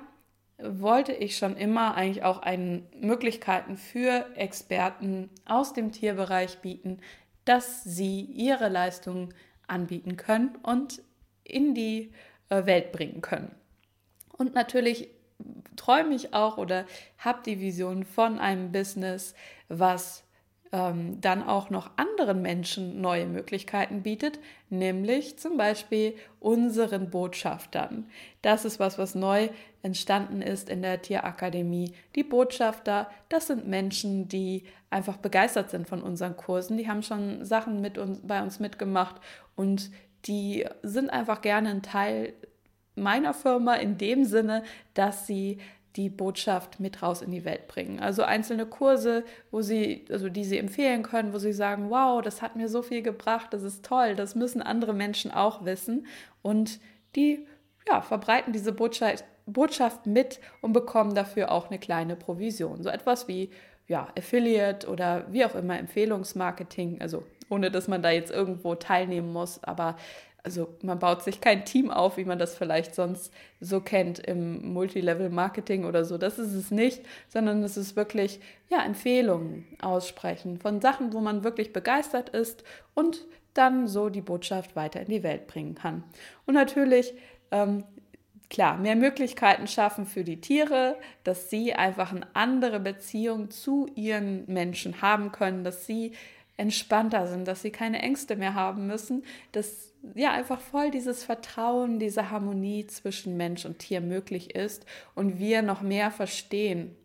wollte 0.59 1.13
ich 1.13 1.37
schon 1.37 1.57
immer 1.57 1.95
eigentlich 1.95 2.25
auch 2.25 2.41
einen, 2.41 2.87
Möglichkeiten 3.01 3.77
für 3.77 4.27
Experten 4.37 5.31
aus 5.45 5.73
dem 5.73 5.93
Tierbereich 5.93 6.59
bieten, 6.59 6.99
dass 7.45 7.83
sie 7.83 8.21
ihre 8.21 8.69
Leistungen 8.69 9.35
anbieten 9.67 10.17
können 10.17 10.57
und 10.63 11.03
in 11.45 11.75
die 11.75 12.13
äh, 12.49 12.67
Welt 12.67 12.93
bringen 12.93 13.21
können. 13.21 13.53
Und 14.37 14.55
natürlich 14.55 15.09
träume 15.77 16.15
ich 16.15 16.35
auch 16.35 16.59
oder 16.59 16.87
habe 17.19 17.43
die 17.45 17.61
Vision 17.61 18.05
von 18.05 18.39
einem 18.39 18.71
Business, 18.71 19.35
was 19.69 20.25
ähm, 20.73 21.21
dann 21.21 21.43
auch 21.43 21.69
noch 21.69 21.91
anderen 21.97 22.41
Menschen 22.41 23.01
neue 23.01 23.27
Möglichkeiten 23.27 24.03
bietet, 24.03 24.39
nämlich 24.71 25.39
zum 25.39 25.59
Beispiel 25.59 26.15
unseren 26.41 27.11
Botschaftern. 27.11 28.09
Das 28.41 28.65
ist 28.65 28.81
was, 28.81 28.99
was 28.99 29.15
neu 29.15 29.51
entstanden 29.83 30.41
ist 30.41 30.71
in 30.71 30.81
der 30.81 31.03
Tierakademie. 31.03 31.93
Die 32.17 32.25
Botschafter, 32.25 33.11
das 33.29 33.49
sind 33.49 33.69
Menschen, 33.69 34.29
die 34.29 34.65
einfach 34.89 35.19
begeistert 35.19 35.71
sind 35.71 35.89
von 35.89 36.03
unseren 36.03 36.37
Kursen. 36.37 36.79
Die 36.79 36.89
haben 36.89 37.03
schon 37.03 37.45
Sachen 37.45 37.83
mit 37.83 37.99
uns, 37.99 38.21
bei 38.23 38.43
uns 38.43 38.59
mitgemacht 38.59 39.17
und 39.55 39.91
die 40.25 40.65
sind 40.83 41.11
einfach 41.11 41.43
gerne 41.43 41.69
ein 41.69 41.83
Teil 41.83 42.33
meiner 42.95 43.35
Firma 43.35 43.75
in 43.75 43.99
dem 43.99 44.25
Sinne, 44.25 44.63
dass 44.95 45.27
sie 45.27 45.59
die 45.97 46.09
Botschaft 46.09 46.81
mit 46.81 47.03
raus 47.03 47.21
in 47.21 47.31
die 47.31 47.45
Welt 47.45 47.69
bringen. 47.69 48.01
Also 48.01 48.23
einzelne 48.23 48.67
Kurse, 48.67 49.25
wo 49.51 49.61
sie, 49.61 50.05
also 50.11 50.29
die 50.29 50.45
sie 50.45 50.59
empfehlen 50.59 51.03
können, 51.03 51.33
wo 51.33 51.39
sie 51.39 51.53
sagen, 51.53 51.91
wow, 51.91 52.23
das 52.23 52.41
hat 52.41 52.57
mir 52.57 52.69
so 52.69 52.83
viel 52.83 53.03
gebracht, 53.03 53.49
das 53.51 53.63
ist 53.63 53.85
toll, 53.85 54.15
das 54.15 54.35
müssen 54.35 54.63
andere 54.63 54.95
Menschen 54.95 55.31
auch 55.31 55.65
wissen. 55.65 56.07
Und 56.41 56.81
die 57.15 57.47
ja, 57.89 58.01
verbreiten 58.01 58.53
diese 58.53 58.73
Botschaft, 58.73 59.25
Botschaft 59.47 60.07
mit 60.07 60.41
und 60.61 60.73
bekommen 60.73 61.15
dafür 61.15 61.51
auch 61.51 61.69
eine 61.69 61.79
kleine 61.79 62.17
Provision. 62.17 62.83
So 62.83 62.89
etwas 62.89 63.29
wie 63.29 63.51
ja, 63.89 64.09
Affiliate 64.17 64.89
oder 64.89 65.27
wie 65.31 65.45
auch 65.45 65.55
immer 65.55 65.79
Empfehlungsmarketing, 65.79 67.01
also 67.01 67.25
ohne 67.51 67.71
dass 67.71 67.89
man 67.89 68.03
da 68.03 68.11
jetzt 68.11 68.31
irgendwo 68.31 68.75
teilnehmen 68.75 69.33
muss, 69.33 69.63
aber 69.63 69.97
also 70.45 70.75
man 70.83 70.99
baut 70.99 71.23
sich 71.23 71.41
kein 71.41 71.65
Team 71.65 71.91
auf, 71.91 72.17
wie 72.17 72.25
man 72.25 72.39
das 72.39 72.57
vielleicht 72.57 72.95
sonst 72.95 73.33
so 73.61 73.81
kennt 73.81 74.19
im 74.19 74.73
Multilevel-Marketing 74.73 75.85
oder 75.85 76.05
so. 76.05 76.19
Das 76.19 76.39
ist 76.39 76.53
es 76.53 76.71
nicht, 76.71 77.03
sondern 77.29 77.63
es 77.63 77.77
ist 77.77 77.95
wirklich 77.95 78.41
ja, 78.69 78.85
Empfehlungen 78.85 79.67
aussprechen 79.81 80.59
von 80.59 80.81
Sachen, 80.81 81.13
wo 81.13 81.21
man 81.21 81.45
wirklich 81.45 81.73
begeistert 81.73 82.31
ist 82.31 82.65
und 82.95 83.25
dann 83.55 83.87
so 83.87 84.09
die 84.09 84.21
Botschaft 84.21 84.75
weiter 84.75 85.01
in 85.01 85.09
die 85.09 85.23
Welt 85.23 85.47
bringen 85.47 85.75
kann. 85.75 86.03
Und 86.47 86.55
natürlich, 86.55 87.15
ähm, 87.53 87.85
klar, 88.51 88.79
mehr 88.79 88.97
Möglichkeiten 88.97 89.69
schaffen 89.69 90.07
für 90.07 90.25
die 90.25 90.41
Tiere, 90.41 90.97
dass 91.23 91.51
sie 91.51 91.75
einfach 91.75 92.13
eine 92.13 92.27
andere 92.35 92.81
Beziehung 92.81 93.51
zu 93.51 93.87
ihren 93.95 94.45
Menschen 94.47 95.03
haben 95.03 95.31
können, 95.31 95.63
dass 95.63 95.87
sie 95.87 96.13
entspannter 96.57 97.27
sind, 97.27 97.49
dass 97.49 97.63
sie 97.63 97.71
keine 97.71 98.01
Ängste 98.01 98.37
mehr 98.37 98.55
haben 98.55 98.87
müssen, 98.87 99.25
dass 99.53 99.93
ja 100.15 100.33
einfach 100.33 100.61
voll 100.61 100.91
dieses 100.91 101.25
Vertrauen, 101.25 101.99
diese 101.99 102.31
Harmonie 102.31 102.87
zwischen 102.87 103.37
Mensch 103.37 103.65
und 103.65 103.79
Tier 103.79 104.01
möglich 104.01 104.55
ist 104.55 104.85
und 105.15 105.39
wir 105.39 105.63
noch 105.63 105.81
mehr 105.83 106.11
verstehen, 106.11 106.97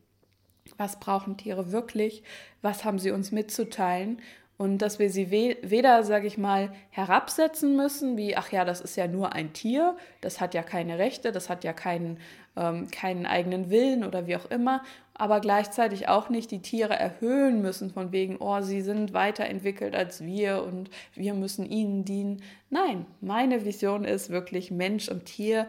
was 0.77 0.99
brauchen 0.99 1.37
Tiere 1.37 1.71
wirklich, 1.71 2.23
was 2.61 2.83
haben 2.83 2.99
sie 2.99 3.11
uns 3.11 3.31
mitzuteilen 3.31 4.21
und 4.57 4.79
dass 4.79 4.97
wir 4.97 5.11
sie 5.11 5.29
weder, 5.29 6.03
sage 6.03 6.25
ich 6.27 6.37
mal, 6.37 6.73
herabsetzen 6.89 7.75
müssen, 7.75 8.17
wie, 8.17 8.35
ach 8.35 8.51
ja, 8.51 8.65
das 8.65 8.81
ist 8.81 8.97
ja 8.97 9.07
nur 9.07 9.33
ein 9.33 9.53
Tier, 9.53 9.95
das 10.19 10.41
hat 10.41 10.55
ja 10.55 10.63
keine 10.63 10.97
Rechte, 10.97 11.31
das 11.31 11.47
hat 11.49 11.63
ja 11.63 11.73
keinen, 11.73 12.19
ähm, 12.55 12.89
keinen 12.89 13.27
eigenen 13.27 13.69
Willen 13.69 14.03
oder 14.03 14.25
wie 14.25 14.35
auch 14.35 14.49
immer, 14.49 14.83
aber 15.17 15.39
gleichzeitig 15.39 16.07
auch 16.07 16.29
nicht 16.29 16.51
die 16.51 16.61
Tiere 16.61 16.93
erhöhen 16.93 17.61
müssen 17.61 17.91
von 17.91 18.11
wegen, 18.11 18.37
oh, 18.37 18.61
sie 18.61 18.81
sind 18.81 19.13
weiterentwickelt 19.13 19.95
als 19.95 20.23
wir 20.23 20.63
und 20.63 20.89
wir 21.15 21.33
müssen 21.33 21.65
ihnen 21.65 22.05
dienen. 22.05 22.43
Nein, 22.69 23.05
meine 23.21 23.65
Vision 23.65 24.03
ist 24.05 24.29
wirklich 24.29 24.71
Mensch 24.71 25.09
und 25.09 25.25
Tier, 25.25 25.67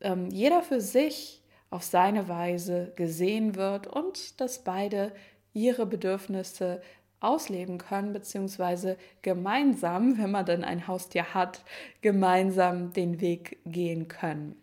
ähm, 0.00 0.28
jeder 0.30 0.62
für 0.62 0.80
sich 0.80 1.42
auf 1.70 1.82
seine 1.82 2.28
Weise 2.28 2.92
gesehen 2.96 3.56
wird 3.56 3.86
und 3.86 4.40
dass 4.40 4.62
beide 4.62 5.12
ihre 5.52 5.86
Bedürfnisse 5.86 6.80
ausleben 7.20 7.78
können, 7.78 8.12
beziehungsweise 8.12 8.96
gemeinsam, 9.22 10.18
wenn 10.18 10.30
man 10.30 10.46
dann 10.46 10.64
ein 10.64 10.86
Haustier 10.86 11.34
hat, 11.34 11.64
gemeinsam 12.02 12.92
den 12.92 13.20
Weg 13.20 13.58
gehen 13.64 14.06
können. 14.06 14.54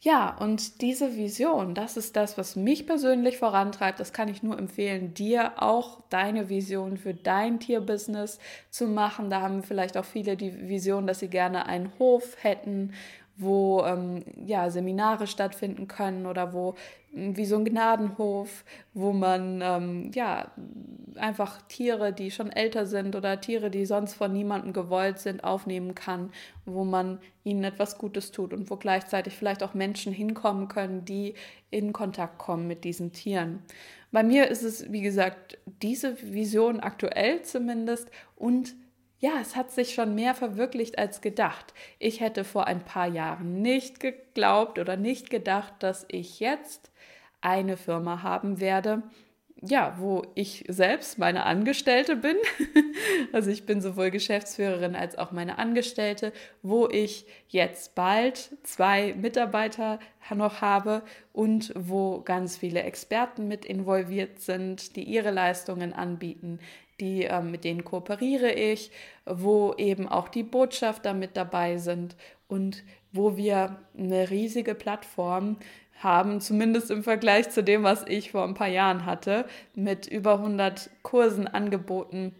Ja, 0.00 0.36
und 0.38 0.80
diese 0.80 1.16
Vision, 1.16 1.74
das 1.74 1.96
ist 1.96 2.14
das, 2.14 2.38
was 2.38 2.54
mich 2.54 2.86
persönlich 2.86 3.36
vorantreibt. 3.38 3.98
Das 3.98 4.12
kann 4.12 4.28
ich 4.28 4.44
nur 4.44 4.56
empfehlen, 4.56 5.12
dir 5.12 5.60
auch 5.60 6.02
deine 6.08 6.48
Vision 6.48 6.96
für 6.96 7.14
dein 7.14 7.58
Tierbusiness 7.58 8.38
zu 8.70 8.86
machen. 8.86 9.28
Da 9.28 9.40
haben 9.40 9.64
vielleicht 9.64 9.96
auch 9.96 10.04
viele 10.04 10.36
die 10.36 10.68
Vision, 10.68 11.08
dass 11.08 11.18
sie 11.18 11.28
gerne 11.28 11.66
einen 11.66 11.92
Hof 11.98 12.36
hätten 12.42 12.92
wo 13.40 13.84
ähm, 13.84 14.24
ja, 14.44 14.68
Seminare 14.68 15.26
stattfinden 15.28 15.86
können 15.86 16.26
oder 16.26 16.52
wo 16.52 16.74
wie 17.12 17.46
so 17.46 17.56
ein 17.56 17.64
Gnadenhof, 17.64 18.64
wo 18.94 19.12
man 19.12 19.60
ähm, 19.62 20.10
ja 20.12 20.50
einfach 21.18 21.60
Tiere, 21.68 22.12
die 22.12 22.30
schon 22.30 22.50
älter 22.50 22.86
sind 22.86 23.16
oder 23.16 23.40
Tiere, 23.40 23.70
die 23.70 23.86
sonst 23.86 24.14
von 24.14 24.32
niemandem 24.32 24.72
gewollt 24.72 25.18
sind, 25.18 25.44
aufnehmen 25.44 25.94
kann, 25.94 26.30
wo 26.64 26.84
man 26.84 27.18
ihnen 27.44 27.64
etwas 27.64 27.98
Gutes 27.98 28.30
tut 28.30 28.52
und 28.52 28.70
wo 28.70 28.76
gleichzeitig 28.76 29.34
vielleicht 29.34 29.62
auch 29.62 29.74
Menschen 29.74 30.12
hinkommen 30.12 30.68
können, 30.68 31.04
die 31.04 31.34
in 31.70 31.92
Kontakt 31.92 32.38
kommen 32.38 32.66
mit 32.66 32.84
diesen 32.84 33.12
Tieren. 33.12 33.62
Bei 34.10 34.22
mir 34.22 34.48
ist 34.48 34.62
es, 34.62 34.90
wie 34.90 35.02
gesagt, 35.02 35.58
diese 35.82 36.16
Vision 36.22 36.80
aktuell 36.80 37.42
zumindest 37.42 38.10
und 38.36 38.74
ja, 39.20 39.32
es 39.40 39.56
hat 39.56 39.72
sich 39.72 39.94
schon 39.94 40.14
mehr 40.14 40.34
verwirklicht 40.34 40.96
als 40.96 41.20
gedacht. 41.20 41.74
Ich 41.98 42.20
hätte 42.20 42.44
vor 42.44 42.68
ein 42.68 42.84
paar 42.84 43.08
Jahren 43.08 43.60
nicht 43.62 43.98
geglaubt 43.98 44.78
oder 44.78 44.96
nicht 44.96 45.28
gedacht, 45.28 45.74
dass 45.80 46.06
ich 46.08 46.38
jetzt 46.38 46.92
eine 47.40 47.76
Firma 47.76 48.22
haben 48.22 48.60
werde, 48.60 49.02
ja, 49.60 49.96
wo 49.98 50.22
ich 50.34 50.64
selbst 50.68 51.18
meine 51.18 51.44
Angestellte 51.44 52.16
bin. 52.16 52.36
also 53.32 53.50
ich 53.50 53.66
bin 53.66 53.80
sowohl 53.80 54.10
Geschäftsführerin 54.10 54.94
als 54.94 55.18
auch 55.18 55.32
meine 55.32 55.58
Angestellte, 55.58 56.32
wo 56.62 56.88
ich 56.88 57.26
jetzt 57.48 57.94
bald 57.94 58.56
zwei 58.62 59.14
Mitarbeiter 59.14 59.98
noch 60.34 60.60
habe 60.60 61.02
und 61.32 61.72
wo 61.74 62.20
ganz 62.20 62.56
viele 62.56 62.82
Experten 62.82 63.48
mit 63.48 63.64
involviert 63.64 64.40
sind, 64.40 64.94
die 64.94 65.04
ihre 65.04 65.30
Leistungen 65.30 65.92
anbieten, 65.92 66.60
die, 67.00 67.24
äh, 67.24 67.42
mit 67.42 67.64
denen 67.64 67.84
kooperiere 67.84 68.52
ich, 68.52 68.90
wo 69.24 69.74
eben 69.76 70.08
auch 70.08 70.28
die 70.28 70.42
Botschafter 70.42 71.14
mit 71.14 71.36
dabei 71.36 71.78
sind 71.78 72.16
und 72.48 72.84
wo 73.12 73.36
wir 73.36 73.78
eine 73.96 74.30
riesige 74.30 74.74
Plattform 74.74 75.56
haben, 76.02 76.40
zumindest 76.40 76.90
im 76.90 77.02
Vergleich 77.02 77.50
zu 77.50 77.62
dem, 77.62 77.82
was 77.82 78.04
ich 78.06 78.30
vor 78.30 78.44
ein 78.44 78.54
paar 78.54 78.68
Jahren 78.68 79.06
hatte, 79.06 79.44
mit 79.74 80.06
über 80.06 80.34
100 80.34 80.90
Kursen 81.02 81.46
angeboten 81.46 82.34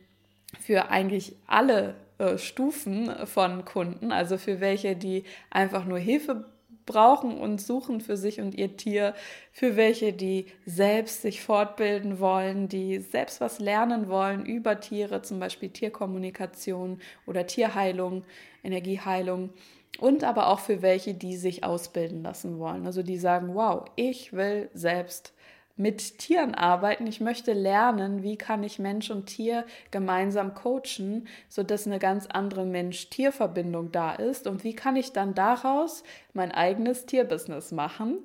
für 0.61 0.91
eigentlich 0.91 1.35
alle 1.47 1.95
äh, 2.19 2.39
Stufen 2.39 3.11
von 3.27 3.65
Kunden, 3.65 4.13
also 4.13 4.39
für 4.39 4.61
welche, 4.61 4.97
die 4.97 5.25
einfach 5.51 5.85
nur 5.85 5.99
Hilfe 5.99 6.45
brauchen 6.89 7.39
und 7.39 7.61
suchen 7.61 8.01
für 8.01 8.17
sich 8.17 8.41
und 8.41 8.55
ihr 8.55 8.77
Tier, 8.77 9.15
für 9.53 9.77
welche, 9.77 10.15
die 10.15 10.47
selbst 10.65 11.23
sich 11.23 11.43
fortbilden 11.43 12.19
wollen, 12.19 12.69
die 12.69 12.99
selbst 12.99 13.41
was 13.43 13.59
lernen 13.59 14.09
wollen 14.09 14.47
über 14.47 14.81
Tiere, 14.81 15.21
zum 15.21 15.39
Beispiel 15.39 15.69
Tierkommunikation 15.69 16.99
oder 17.27 17.47
Tierheilung, 17.47 18.25
Energieheilung 18.65 19.51
und 19.99 20.25
aber 20.25 20.49
auch 20.49 20.61
für 20.61 20.83
welche, 20.83 21.15
die 21.15 21.37
sich 21.37 21.65
ausbilden 21.65 22.23
lassen 22.23 22.59
wollen. 22.59 22.87
Also 22.87 23.03
die 23.03 23.19
sagen, 23.19 23.55
wow, 23.55 23.85
ich 23.97 24.33
will 24.33 24.71
selbst 24.73 25.33
mit 25.79 26.19
Tieren 26.19 26.55
arbeiten. 26.55 27.07
Ich 27.07 27.21
möchte 27.21 27.53
lernen, 27.53 28.23
wie 28.23 28.37
kann 28.37 28.65
ich 28.65 28.79
Mensch 28.79 29.11
und 29.11 29.27
Tier 29.27 29.65
gemeinsam 29.91 30.55
coachen, 30.55 31.29
sodass 31.49 31.87
eine 31.87 32.01
ganz 32.01 32.27
andere 32.27 32.67
Mensch-Tier-Verbindung 32.67 33.93
da 33.93 34.13
ist. 34.13 34.47
Und 34.47 34.65
wie 34.65 34.75
kann 34.75 34.97
ich 34.97 35.13
dann 35.13 35.35
daraus 35.35 36.03
mein 36.35 36.51
eigenes 36.51 37.07
Tierbusiness 37.07 37.71
machen? 37.71 38.19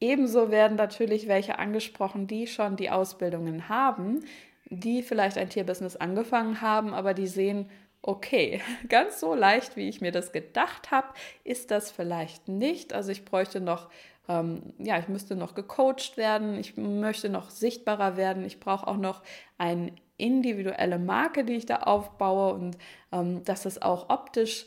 Ebenso 0.00 0.50
werden 0.50 0.76
natürlich 0.76 1.26
welche 1.26 1.58
angesprochen, 1.58 2.26
die 2.26 2.46
schon 2.46 2.76
die 2.76 2.90
Ausbildungen 2.90 3.68
haben, 3.68 4.20
die 4.66 5.02
vielleicht 5.02 5.38
ein 5.38 5.48
Tierbusiness 5.48 5.96
angefangen 5.96 6.60
haben, 6.60 6.92
aber 6.92 7.14
die 7.14 7.26
sehen, 7.26 7.70
okay, 8.02 8.60
ganz 8.88 9.20
so 9.20 9.34
leicht, 9.34 9.76
wie 9.76 9.88
ich 9.88 10.00
mir 10.00 10.12
das 10.12 10.32
gedacht 10.32 10.90
habe, 10.90 11.08
ist 11.44 11.70
das 11.70 11.90
vielleicht 11.90 12.48
nicht. 12.48 12.92
Also 12.92 13.12
ich 13.12 13.24
bräuchte 13.24 13.60
noch, 13.60 13.88
ähm, 14.28 14.74
ja, 14.78 14.98
ich 14.98 15.08
müsste 15.08 15.36
noch 15.36 15.54
gecoacht 15.54 16.16
werden, 16.16 16.58
ich 16.58 16.76
möchte 16.76 17.28
noch 17.28 17.50
sichtbarer 17.50 18.16
werden, 18.16 18.44
ich 18.44 18.60
brauche 18.60 18.86
auch 18.86 18.96
noch 18.96 19.22
eine 19.56 19.92
individuelle 20.16 20.98
Marke, 20.98 21.44
die 21.44 21.54
ich 21.54 21.66
da 21.66 21.76
aufbaue 21.76 22.54
und 22.54 22.76
ähm, 23.12 23.44
dass 23.44 23.64
es 23.64 23.80
auch 23.80 24.10
optisch 24.10 24.66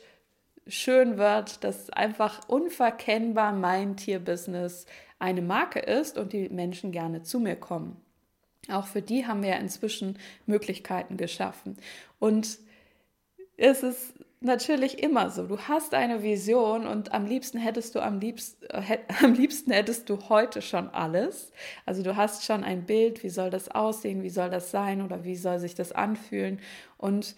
schön 0.67 1.17
wird, 1.17 1.63
dass 1.63 1.89
einfach 1.89 2.47
unverkennbar 2.47 3.51
mein 3.51 3.97
Tierbusiness 3.97 4.85
eine 5.19 5.41
Marke 5.41 5.79
ist 5.79 6.17
und 6.17 6.33
die 6.33 6.49
Menschen 6.49 6.91
gerne 6.91 7.21
zu 7.21 7.39
mir 7.39 7.55
kommen. 7.55 8.01
Auch 8.69 8.87
für 8.87 9.01
die 9.01 9.25
haben 9.25 9.43
wir 9.43 9.49
ja 9.49 9.55
inzwischen 9.57 10.17
Möglichkeiten 10.45 11.17
geschaffen. 11.17 11.77
Und 12.19 12.59
ist 13.57 13.83
es 13.83 14.13
natürlich 14.41 15.01
immer 15.01 15.29
so. 15.29 15.45
Du 15.45 15.59
hast 15.59 15.93
eine 15.93 16.23
Vision 16.23 16.87
und 16.87 17.13
am 17.13 17.25
liebsten 17.25 17.59
hättest 17.59 17.95
du 17.95 17.99
am 18.01 18.19
liebsten, 18.19 18.65
äh, 18.65 18.97
am 19.23 19.33
liebsten 19.33 19.71
hättest 19.71 20.09
du 20.09 20.17
heute 20.29 20.61
schon 20.61 20.89
alles. 20.89 21.51
Also 21.85 22.03
du 22.03 22.15
hast 22.15 22.43
schon 22.43 22.63
ein 22.63 22.85
Bild, 22.85 23.23
wie 23.23 23.29
soll 23.29 23.51
das 23.51 23.69
aussehen, 23.69 24.23
wie 24.23 24.29
soll 24.29 24.49
das 24.49 24.71
sein 24.71 25.01
oder 25.01 25.23
wie 25.23 25.35
soll 25.35 25.59
sich 25.59 25.75
das 25.75 25.91
anfühlen 25.91 26.59
und 26.97 27.35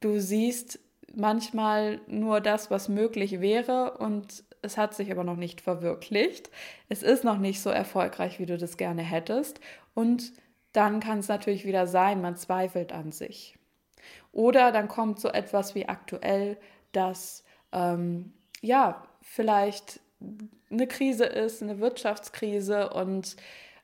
du 0.00 0.18
siehst 0.18 0.80
manchmal 1.14 2.00
nur 2.06 2.40
das, 2.40 2.70
was 2.70 2.88
möglich 2.88 3.40
wäre 3.40 3.98
und 3.98 4.44
es 4.62 4.76
hat 4.76 4.94
sich 4.94 5.10
aber 5.10 5.24
noch 5.24 5.36
nicht 5.36 5.60
verwirklicht. 5.60 6.50
Es 6.88 7.02
ist 7.02 7.22
noch 7.24 7.38
nicht 7.38 7.60
so 7.60 7.70
erfolgreich, 7.70 8.38
wie 8.40 8.46
du 8.46 8.58
das 8.58 8.76
gerne 8.76 9.02
hättest 9.02 9.60
und 9.94 10.32
dann 10.72 11.00
kann 11.00 11.18
es 11.20 11.28
natürlich 11.28 11.64
wieder 11.66 11.86
sein, 11.86 12.20
man 12.20 12.36
zweifelt 12.36 12.92
an 12.92 13.12
sich. 13.12 13.55
Oder 14.32 14.72
dann 14.72 14.88
kommt 14.88 15.20
so 15.20 15.28
etwas 15.28 15.74
wie 15.74 15.88
aktuell, 15.88 16.58
dass 16.92 17.44
ähm, 17.72 18.32
ja 18.60 19.02
vielleicht 19.22 20.00
eine 20.70 20.86
Krise 20.86 21.24
ist, 21.24 21.62
eine 21.62 21.78
Wirtschaftskrise 21.78 22.90
und 22.90 23.36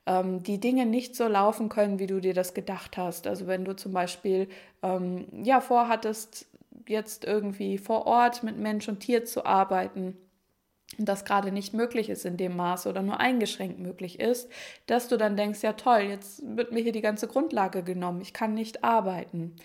ähm, 0.07 0.43
die 0.43 0.59
Dinge 0.59 0.87
nicht 0.87 1.15
so 1.15 1.29
laufen 1.29 1.69
können, 1.69 1.99
wie 1.99 2.07
du 2.07 2.21
dir 2.21 2.35
das 2.35 2.55
gedacht 2.55 2.97
hast. 2.97 3.27
Also 3.27 3.47
wenn 3.47 3.65
du 3.65 3.77
zum 3.77 3.93
Beispiel 3.93 4.49
ähm, 4.83 5.27
ja 5.45 5.61
vorhattest, 5.61 6.47
jetzt 6.89 7.25
irgendwie 7.25 7.79
vor 7.79 8.07
Ort 8.07 8.43
mit 8.43 8.59
Mensch 8.59 8.89
und 8.89 9.01
Tier 9.01 9.25
zu 9.25 9.45
arbeiten 9.45 10.17
und 10.99 11.09
das 11.09 11.25
gerade 11.25 11.53
nicht 11.53 11.73
möglich 11.73 12.11
ist 12.11 12.25
in 12.25 12.37
dem 12.37 12.57
Maße 12.57 12.89
oder 12.89 13.03
nur 13.03 13.21
eingeschränkt 13.21 13.79
möglich 13.79 14.21
ist, 14.21 14.51
dass 14.87 15.09
du 15.09 15.17
dann 15.17 15.37
denkst, 15.37 15.63
ja 15.63 15.73
toll, 15.73 16.01
jetzt 16.01 16.43
wird 16.45 16.73
mir 16.73 16.83
hier 16.83 16.93
die 16.93 17.01
ganze 17.01 17.29
Grundlage 17.29 17.83
genommen, 17.83 18.21
ich 18.21 18.33
kann 18.33 18.55
nicht 18.55 18.85
arbeiten 18.85 19.57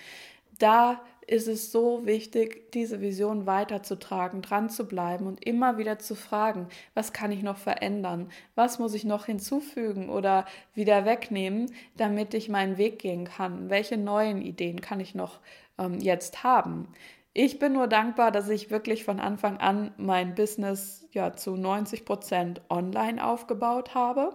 da 0.57 1.01
ist 1.27 1.49
es 1.49 1.73
so 1.73 2.05
wichtig, 2.05 2.71
diese 2.71 3.01
Vision 3.01 3.45
weiterzutragen, 3.45 4.41
dran 4.41 4.69
zu 4.69 4.87
bleiben 4.87 5.27
und 5.27 5.45
immer 5.45 5.77
wieder 5.77 5.99
zu 5.99 6.15
fragen, 6.15 6.69
was 6.93 7.11
kann 7.11 7.33
ich 7.33 7.43
noch 7.43 7.57
verändern? 7.57 8.31
Was 8.55 8.79
muss 8.79 8.93
ich 8.93 9.03
noch 9.03 9.25
hinzufügen 9.25 10.09
oder 10.09 10.45
wieder 10.73 11.03
wegnehmen, 11.03 11.73
damit 11.97 12.33
ich 12.33 12.47
meinen 12.47 12.77
Weg 12.77 12.99
gehen 12.99 13.25
kann? 13.25 13.69
Welche 13.69 13.97
neuen 13.97 14.41
Ideen 14.41 14.79
kann 14.79 15.01
ich 15.01 15.15
noch 15.15 15.39
ähm, 15.77 15.99
jetzt 15.99 16.43
haben? 16.43 16.87
Ich 17.33 17.59
bin 17.59 17.73
nur 17.73 17.87
dankbar, 17.87 18.31
dass 18.31 18.47
ich 18.47 18.71
wirklich 18.71 19.03
von 19.03 19.19
Anfang 19.19 19.57
an 19.57 19.93
mein 19.97 20.33
Business 20.33 21.07
ja 21.11 21.33
zu 21.33 21.57
90 21.57 22.05
Prozent 22.05 22.61
online 22.69 23.23
aufgebaut 23.23 23.93
habe 23.93 24.33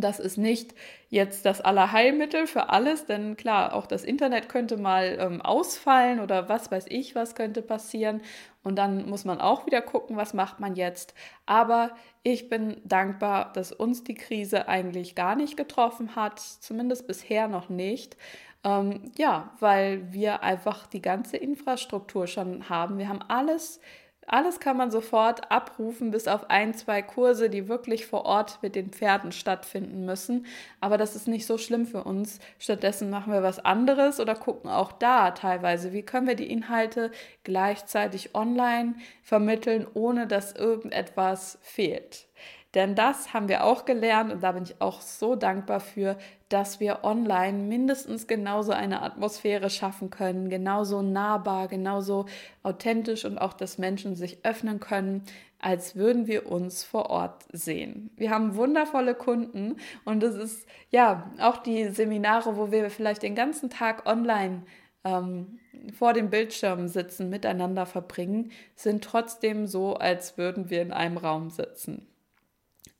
das 0.00 0.18
ist 0.18 0.38
nicht 0.38 0.74
jetzt 1.10 1.44
das 1.44 1.60
Allerheilmittel 1.60 2.46
für 2.46 2.70
alles, 2.70 3.06
denn 3.06 3.36
klar, 3.36 3.74
auch 3.74 3.86
das 3.86 4.04
Internet 4.04 4.48
könnte 4.48 4.76
mal 4.76 5.18
ähm, 5.20 5.42
ausfallen 5.42 6.20
oder 6.20 6.48
was 6.48 6.70
weiß 6.70 6.86
ich, 6.88 7.14
was 7.14 7.34
könnte 7.34 7.62
passieren. 7.62 8.22
Und 8.62 8.76
dann 8.76 9.08
muss 9.08 9.24
man 9.24 9.40
auch 9.40 9.66
wieder 9.66 9.82
gucken, 9.82 10.16
was 10.16 10.34
macht 10.34 10.60
man 10.60 10.76
jetzt. 10.76 11.14
Aber 11.46 11.90
ich 12.22 12.48
bin 12.48 12.80
dankbar, 12.84 13.52
dass 13.52 13.72
uns 13.72 14.04
die 14.04 14.14
Krise 14.14 14.68
eigentlich 14.68 15.14
gar 15.14 15.36
nicht 15.36 15.56
getroffen 15.56 16.16
hat, 16.16 16.38
zumindest 16.38 17.06
bisher 17.06 17.48
noch 17.48 17.68
nicht. 17.68 18.16
Ähm, 18.64 19.10
ja, 19.18 19.50
weil 19.60 20.12
wir 20.12 20.42
einfach 20.42 20.86
die 20.86 21.02
ganze 21.02 21.36
Infrastruktur 21.36 22.26
schon 22.26 22.68
haben. 22.68 22.98
Wir 22.98 23.08
haben 23.08 23.22
alles 23.26 23.80
alles 24.26 24.60
kann 24.60 24.76
man 24.76 24.90
sofort 24.90 25.50
abrufen, 25.50 26.10
bis 26.10 26.28
auf 26.28 26.48
ein, 26.48 26.74
zwei 26.74 27.02
Kurse, 27.02 27.50
die 27.50 27.68
wirklich 27.68 28.06
vor 28.06 28.24
Ort 28.24 28.58
mit 28.62 28.76
den 28.76 28.90
Pferden 28.90 29.32
stattfinden 29.32 30.04
müssen. 30.04 30.46
Aber 30.80 30.96
das 30.96 31.16
ist 31.16 31.28
nicht 31.28 31.46
so 31.46 31.58
schlimm 31.58 31.86
für 31.86 32.04
uns. 32.04 32.38
Stattdessen 32.58 33.10
machen 33.10 33.32
wir 33.32 33.42
was 33.42 33.64
anderes 33.64 34.20
oder 34.20 34.34
gucken 34.34 34.70
auch 34.70 34.92
da 34.92 35.32
teilweise, 35.32 35.92
wie 35.92 36.02
können 36.02 36.28
wir 36.28 36.36
die 36.36 36.50
Inhalte 36.50 37.10
gleichzeitig 37.44 38.34
online 38.34 38.94
vermitteln, 39.22 39.86
ohne 39.92 40.26
dass 40.26 40.52
irgendetwas 40.52 41.58
fehlt. 41.62 42.26
Denn 42.74 42.94
das 42.94 43.34
haben 43.34 43.48
wir 43.48 43.64
auch 43.64 43.84
gelernt 43.84 44.32
und 44.32 44.42
da 44.42 44.52
bin 44.52 44.62
ich 44.62 44.80
auch 44.80 45.02
so 45.02 45.36
dankbar 45.36 45.80
für, 45.80 46.16
dass 46.48 46.80
wir 46.80 47.04
online 47.04 47.58
mindestens 47.58 48.26
genauso 48.26 48.72
eine 48.72 49.02
Atmosphäre 49.02 49.68
schaffen 49.68 50.08
können, 50.08 50.48
genauso 50.48 51.02
nahbar, 51.02 51.68
genauso 51.68 52.26
authentisch 52.62 53.26
und 53.26 53.36
auch, 53.36 53.52
dass 53.52 53.76
Menschen 53.76 54.16
sich 54.16 54.44
öffnen 54.44 54.80
können, 54.80 55.22
als 55.58 55.96
würden 55.96 56.26
wir 56.26 56.50
uns 56.50 56.82
vor 56.82 57.10
Ort 57.10 57.44
sehen. 57.52 58.10
Wir 58.16 58.30
haben 58.30 58.56
wundervolle 58.56 59.14
Kunden 59.14 59.76
und 60.04 60.22
es 60.22 60.34
ist 60.34 60.66
ja 60.90 61.30
auch 61.40 61.58
die 61.58 61.90
Seminare, 61.90 62.56
wo 62.56 62.72
wir 62.72 62.88
vielleicht 62.90 63.22
den 63.22 63.34
ganzen 63.34 63.68
Tag 63.68 64.06
online 64.06 64.62
ähm, 65.04 65.58
vor 65.96 66.14
dem 66.14 66.30
Bildschirm 66.30 66.88
sitzen, 66.88 67.28
miteinander 67.28 67.86
verbringen, 67.86 68.50
sind 68.76 69.04
trotzdem 69.04 69.66
so, 69.66 69.94
als 69.94 70.38
würden 70.38 70.70
wir 70.70 70.82
in 70.82 70.92
einem 70.92 71.18
Raum 71.18 71.50
sitzen. 71.50 72.11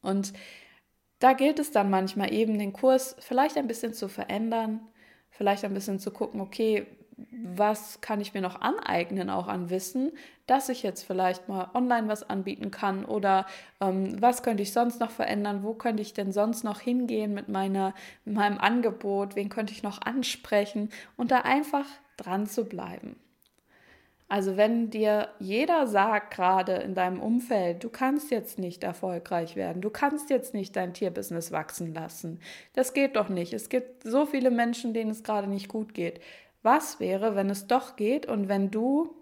Und 0.03 0.33
da 1.19 1.33
gilt 1.33 1.59
es 1.59 1.71
dann 1.71 1.91
manchmal 1.91 2.33
eben, 2.33 2.59
den 2.59 2.73
Kurs 2.73 3.17
vielleicht 3.21 3.57
ein 3.57 3.69
bisschen 3.69 3.95
zu 3.95 4.09
verändern, 4.09 4.81
vielleicht 5.31 5.65
ein 5.65 5.75
bisschen 5.75 5.99
zu 5.99 6.11
gucken, 6.11 6.41
okay, 6.41 6.87
was 7.45 8.01
kann 8.01 8.21
ich 8.21 8.35
mir 8.35 8.41
noch 8.41 8.61
aneignen, 8.61 9.31
auch 9.31 9.47
an 9.47 9.71
Wissen, 9.71 10.13
dass 10.47 10.69
ich 10.69 10.83
jetzt 10.83 11.03
vielleicht 11.03 11.49
mal 11.49 11.71
online 11.75 12.09
was 12.09 12.29
anbieten 12.29 12.71
kann 12.71 13.05
oder 13.05 13.47
ähm, 13.81 14.21
was 14.21 14.43
könnte 14.43 14.63
ich 14.63 14.73
sonst 14.73 15.01
noch 15.01 15.11
verändern, 15.11 15.63
wo 15.63 15.75
könnte 15.75 16.03
ich 16.03 16.15
denn 16.15 16.33
sonst 16.33 16.65
noch 16.65 16.81
hingehen 16.81 17.35
mit, 17.35 17.49
meiner, 17.49 17.95
mit 18.25 18.35
meinem 18.35 18.59
Angebot, 18.59 19.37
wen 19.37 19.49
könnte 19.49 19.73
ich 19.73 19.83
noch 19.83 20.01
ansprechen 20.03 20.91
und 21.17 21.31
da 21.31 21.41
einfach 21.41 21.87
dran 22.17 22.47
zu 22.47 22.65
bleiben. 22.65 23.17
Also 24.33 24.57
wenn 24.57 24.89
dir 24.89 25.29
jeder 25.41 25.87
sagt 25.87 26.33
gerade 26.33 26.77
in 26.77 26.95
deinem 26.95 27.21
Umfeld, 27.21 27.85
du 27.85 27.91
kannst 27.91 28.31
jetzt 28.31 28.59
nicht 28.59 28.83
erfolgreich 28.83 29.57
werden, 29.57 29.83
du 29.83 29.91
kannst 29.91 30.31
jetzt 30.31 30.55
nicht 30.55 30.75
dein 30.75 30.95
Tierbusiness 30.95 31.53
wachsen 31.53 31.93
lassen, 31.93 32.41
das 32.73 32.95
geht 32.95 33.17
doch 33.17 33.29
nicht. 33.29 33.53
Es 33.53 33.69
gibt 33.69 34.05
so 34.05 34.25
viele 34.25 34.51
Menschen, 34.51 34.95
denen 34.95 35.11
es 35.11 35.23
gerade 35.23 35.49
nicht 35.49 35.69
gut 35.69 35.93
geht. 35.93 36.19
Was 36.63 36.99
wäre, 36.99 37.37
wenn 37.37 37.51
es 37.51 37.67
doch 37.67 37.95
geht 37.95 38.25
und 38.25 38.49
wenn 38.49 38.71
du 38.71 39.15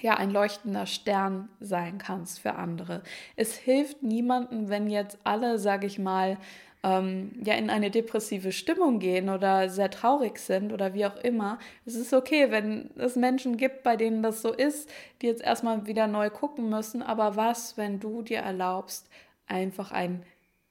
ja 0.00 0.14
ein 0.14 0.32
leuchtender 0.32 0.86
Stern 0.86 1.48
sein 1.60 1.98
kannst 1.98 2.40
für 2.40 2.56
andere? 2.56 3.04
Es 3.36 3.54
hilft 3.54 4.02
niemandem, 4.02 4.68
wenn 4.68 4.90
jetzt 4.90 5.18
alle, 5.22 5.60
sage 5.60 5.86
ich 5.86 6.00
mal, 6.00 6.36
ähm, 6.82 7.32
ja 7.44 7.54
in 7.54 7.70
eine 7.70 7.90
depressive 7.90 8.52
Stimmung 8.52 8.98
gehen 8.98 9.28
oder 9.28 9.68
sehr 9.68 9.90
traurig 9.90 10.38
sind 10.38 10.72
oder 10.72 10.94
wie 10.94 11.06
auch 11.06 11.16
immer. 11.16 11.58
Es 11.84 11.94
ist 11.94 12.12
okay, 12.12 12.50
wenn 12.50 12.90
es 12.96 13.16
Menschen 13.16 13.56
gibt, 13.56 13.82
bei 13.82 13.96
denen 13.96 14.22
das 14.22 14.42
so 14.42 14.52
ist, 14.52 14.90
die 15.20 15.26
jetzt 15.26 15.42
erstmal 15.42 15.86
wieder 15.86 16.06
neu 16.06 16.30
gucken 16.30 16.68
müssen. 16.68 17.02
Aber 17.02 17.36
was, 17.36 17.76
wenn 17.76 18.00
du 18.00 18.22
dir 18.22 18.38
erlaubst, 18.38 19.08
einfach 19.46 19.92
ein 19.92 20.24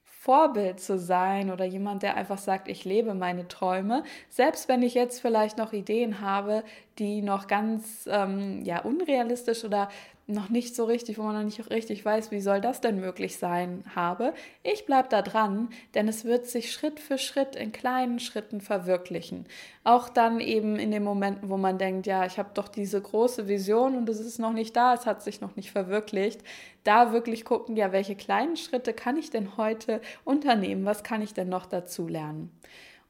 Vorbild 0.04 0.80
zu 0.80 1.00
sein 1.00 1.50
oder 1.50 1.66
jemand, 1.66 2.04
der 2.04 2.16
einfach 2.16 2.38
sagt, 2.38 2.68
ich 2.68 2.86
lebe 2.86 3.16
meine 3.16 3.48
Träume, 3.48 4.04
selbst 4.30 4.70
wenn 4.70 4.84
ich 4.84 4.94
jetzt 4.94 5.20
vielleicht 5.20 5.58
noch 5.58 5.74
Ideen 5.74 6.22
habe, 6.22 6.64
die 7.00 7.24
noch 7.24 7.48
ganz 7.48 8.08
ähm, 8.08 8.64
ja 8.64 8.82
unrealistisch 8.82 9.64
oder 9.66 9.90
noch 10.32 10.50
nicht 10.50 10.76
so 10.76 10.86
richtig, 10.86 11.18
wo 11.18 11.24
man 11.24 11.36
noch 11.36 11.44
nicht 11.44 11.70
richtig 11.70 12.04
weiß, 12.04 12.32
wie 12.32 12.42
soll 12.42 12.62
das 12.62 12.82
denn 12.82 13.00
möglich 13.00 13.38
sein, 13.38 13.84
habe. 13.96 14.34
Ich 14.64 14.86
bleibe 14.86 15.10
da 15.10 15.22
dran, 15.22 15.70
denn 15.94 16.08
es 16.08 16.26
wird 16.26 16.48
sich 16.48 16.72
Schritt 16.72 17.00
für 17.00 17.18
Schritt 17.18 17.56
in 17.56 17.72
kleinen 17.72 18.20
Schritten 18.20 18.62
verwirklichen. 18.62 19.46
Auch 19.84 20.10
dann 20.10 20.40
eben 20.40 20.78
in 20.78 20.92
den 20.92 21.04
Momenten, 21.04 21.50
wo 21.50 21.58
man 21.58 21.78
denkt, 21.78 22.08
ja, 22.08 22.26
ich 22.26 22.38
habe 22.38 22.52
doch 22.54 22.68
diese 22.68 23.02
große 23.02 23.48
Vision 23.48 23.96
und 23.96 24.10
es 24.10 24.20
ist 24.20 24.40
noch 24.40 24.54
nicht 24.54 24.76
da, 24.76 24.94
es 24.94 25.06
hat 25.06 25.22
sich 25.24 25.42
noch 25.42 25.56
nicht 25.56 25.72
verwirklicht. 25.72 26.42
Da 26.84 27.14
wirklich 27.14 27.46
gucken, 27.46 27.76
ja, 27.78 27.92
welche 27.92 28.16
kleinen 28.16 28.58
Schritte 28.58 28.94
kann 28.94 29.18
ich 29.18 29.30
denn 29.30 29.58
heute 29.58 30.02
unternehmen? 30.24 30.86
Was 30.86 31.04
kann 31.04 31.22
ich 31.22 31.34
denn 31.34 31.50
noch 31.50 31.66
dazu 31.66 32.08
lernen? 32.08 32.52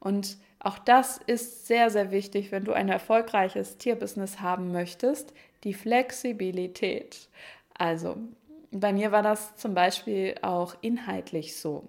Und 0.00 0.36
auch 0.58 0.78
das 0.78 1.18
ist 1.26 1.66
sehr, 1.66 1.90
sehr 1.90 2.10
wichtig, 2.10 2.52
wenn 2.52 2.64
du 2.64 2.72
ein 2.72 2.88
erfolgreiches 2.88 3.78
Tierbusiness 3.78 4.40
haben 4.40 4.70
möchtest 4.72 5.32
die 5.64 5.74
Flexibilität. 5.74 7.28
Also 7.74 8.16
bei 8.70 8.92
mir 8.92 9.12
war 9.12 9.22
das 9.22 9.56
zum 9.56 9.74
Beispiel 9.74 10.34
auch 10.42 10.74
inhaltlich 10.80 11.56
so. 11.56 11.88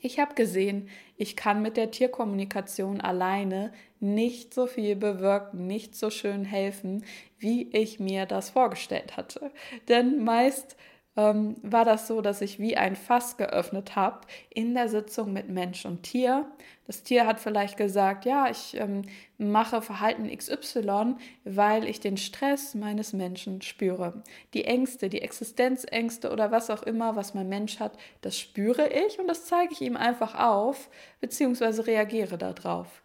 Ich 0.00 0.18
habe 0.18 0.34
gesehen, 0.34 0.90
ich 1.16 1.34
kann 1.34 1.62
mit 1.62 1.78
der 1.78 1.90
Tierkommunikation 1.90 3.00
alleine 3.00 3.72
nicht 4.00 4.52
so 4.52 4.66
viel 4.66 4.96
bewirken, 4.96 5.66
nicht 5.66 5.96
so 5.96 6.10
schön 6.10 6.44
helfen, 6.44 7.04
wie 7.38 7.70
ich 7.74 8.00
mir 8.00 8.26
das 8.26 8.50
vorgestellt 8.50 9.16
hatte. 9.16 9.50
Denn 9.88 10.22
meist 10.22 10.76
ähm, 11.16 11.56
war 11.62 11.84
das 11.84 12.08
so, 12.08 12.20
dass 12.20 12.40
ich 12.40 12.58
wie 12.58 12.76
ein 12.76 12.96
Fass 12.96 13.36
geöffnet 13.36 13.94
habe 13.96 14.20
in 14.50 14.74
der 14.74 14.88
Sitzung 14.88 15.32
mit 15.32 15.48
Mensch 15.48 15.84
und 15.86 16.02
Tier. 16.02 16.50
Das 16.86 17.02
Tier 17.02 17.26
hat 17.26 17.40
vielleicht 17.40 17.76
gesagt, 17.76 18.24
ja, 18.24 18.48
ich 18.50 18.76
ähm, 18.76 19.02
mache 19.38 19.80
Verhalten 19.80 20.28
XY, 20.28 21.14
weil 21.44 21.84
ich 21.84 22.00
den 22.00 22.16
Stress 22.16 22.74
meines 22.74 23.12
Menschen 23.12 23.62
spüre. 23.62 24.22
Die 24.54 24.64
Ängste, 24.64 25.08
die 25.08 25.22
Existenzängste 25.22 26.32
oder 26.32 26.50
was 26.50 26.68
auch 26.70 26.82
immer, 26.82 27.16
was 27.16 27.34
mein 27.34 27.48
Mensch 27.48 27.78
hat, 27.78 27.96
das 28.20 28.38
spüre 28.38 28.88
ich 28.88 29.18
und 29.18 29.28
das 29.28 29.44
zeige 29.46 29.72
ich 29.72 29.80
ihm 29.80 29.96
einfach 29.96 30.34
auf, 30.34 30.90
beziehungsweise 31.20 31.86
reagiere 31.86 32.38
darauf. 32.38 33.02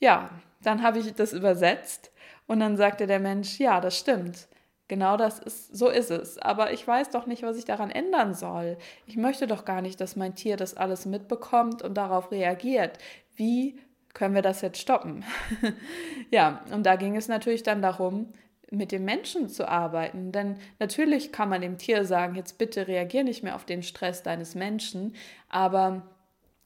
Ja, 0.00 0.30
dann 0.62 0.82
habe 0.82 0.98
ich 0.98 1.14
das 1.14 1.32
übersetzt 1.32 2.10
und 2.46 2.60
dann 2.60 2.76
sagte 2.76 3.06
der 3.06 3.20
Mensch, 3.20 3.58
ja, 3.58 3.80
das 3.80 3.98
stimmt. 3.98 4.48
Genau 4.88 5.16
das 5.16 5.38
ist, 5.38 5.74
so 5.74 5.88
ist 5.88 6.10
es. 6.10 6.38
Aber 6.38 6.72
ich 6.72 6.86
weiß 6.86 7.10
doch 7.10 7.26
nicht, 7.26 7.42
was 7.42 7.56
ich 7.56 7.64
daran 7.64 7.90
ändern 7.90 8.34
soll. 8.34 8.76
Ich 9.06 9.16
möchte 9.16 9.46
doch 9.46 9.64
gar 9.64 9.80
nicht, 9.80 10.00
dass 10.00 10.16
mein 10.16 10.34
Tier 10.34 10.56
das 10.56 10.76
alles 10.76 11.06
mitbekommt 11.06 11.82
und 11.82 11.94
darauf 11.94 12.30
reagiert. 12.30 12.98
Wie 13.34 13.80
können 14.12 14.34
wir 14.34 14.42
das 14.42 14.60
jetzt 14.60 14.80
stoppen? 14.80 15.24
ja, 16.30 16.62
und 16.70 16.84
da 16.84 16.96
ging 16.96 17.16
es 17.16 17.28
natürlich 17.28 17.62
dann 17.62 17.80
darum, 17.80 18.32
mit 18.70 18.92
dem 18.92 19.04
Menschen 19.04 19.48
zu 19.48 19.68
arbeiten. 19.68 20.32
Denn 20.32 20.56
natürlich 20.78 21.32
kann 21.32 21.48
man 21.48 21.62
dem 21.62 21.78
Tier 21.78 22.04
sagen, 22.04 22.34
jetzt 22.34 22.58
bitte 22.58 22.86
reagier 22.86 23.24
nicht 23.24 23.42
mehr 23.42 23.54
auf 23.54 23.64
den 23.64 23.82
Stress 23.82 24.22
deines 24.22 24.54
Menschen, 24.54 25.14
aber 25.48 26.02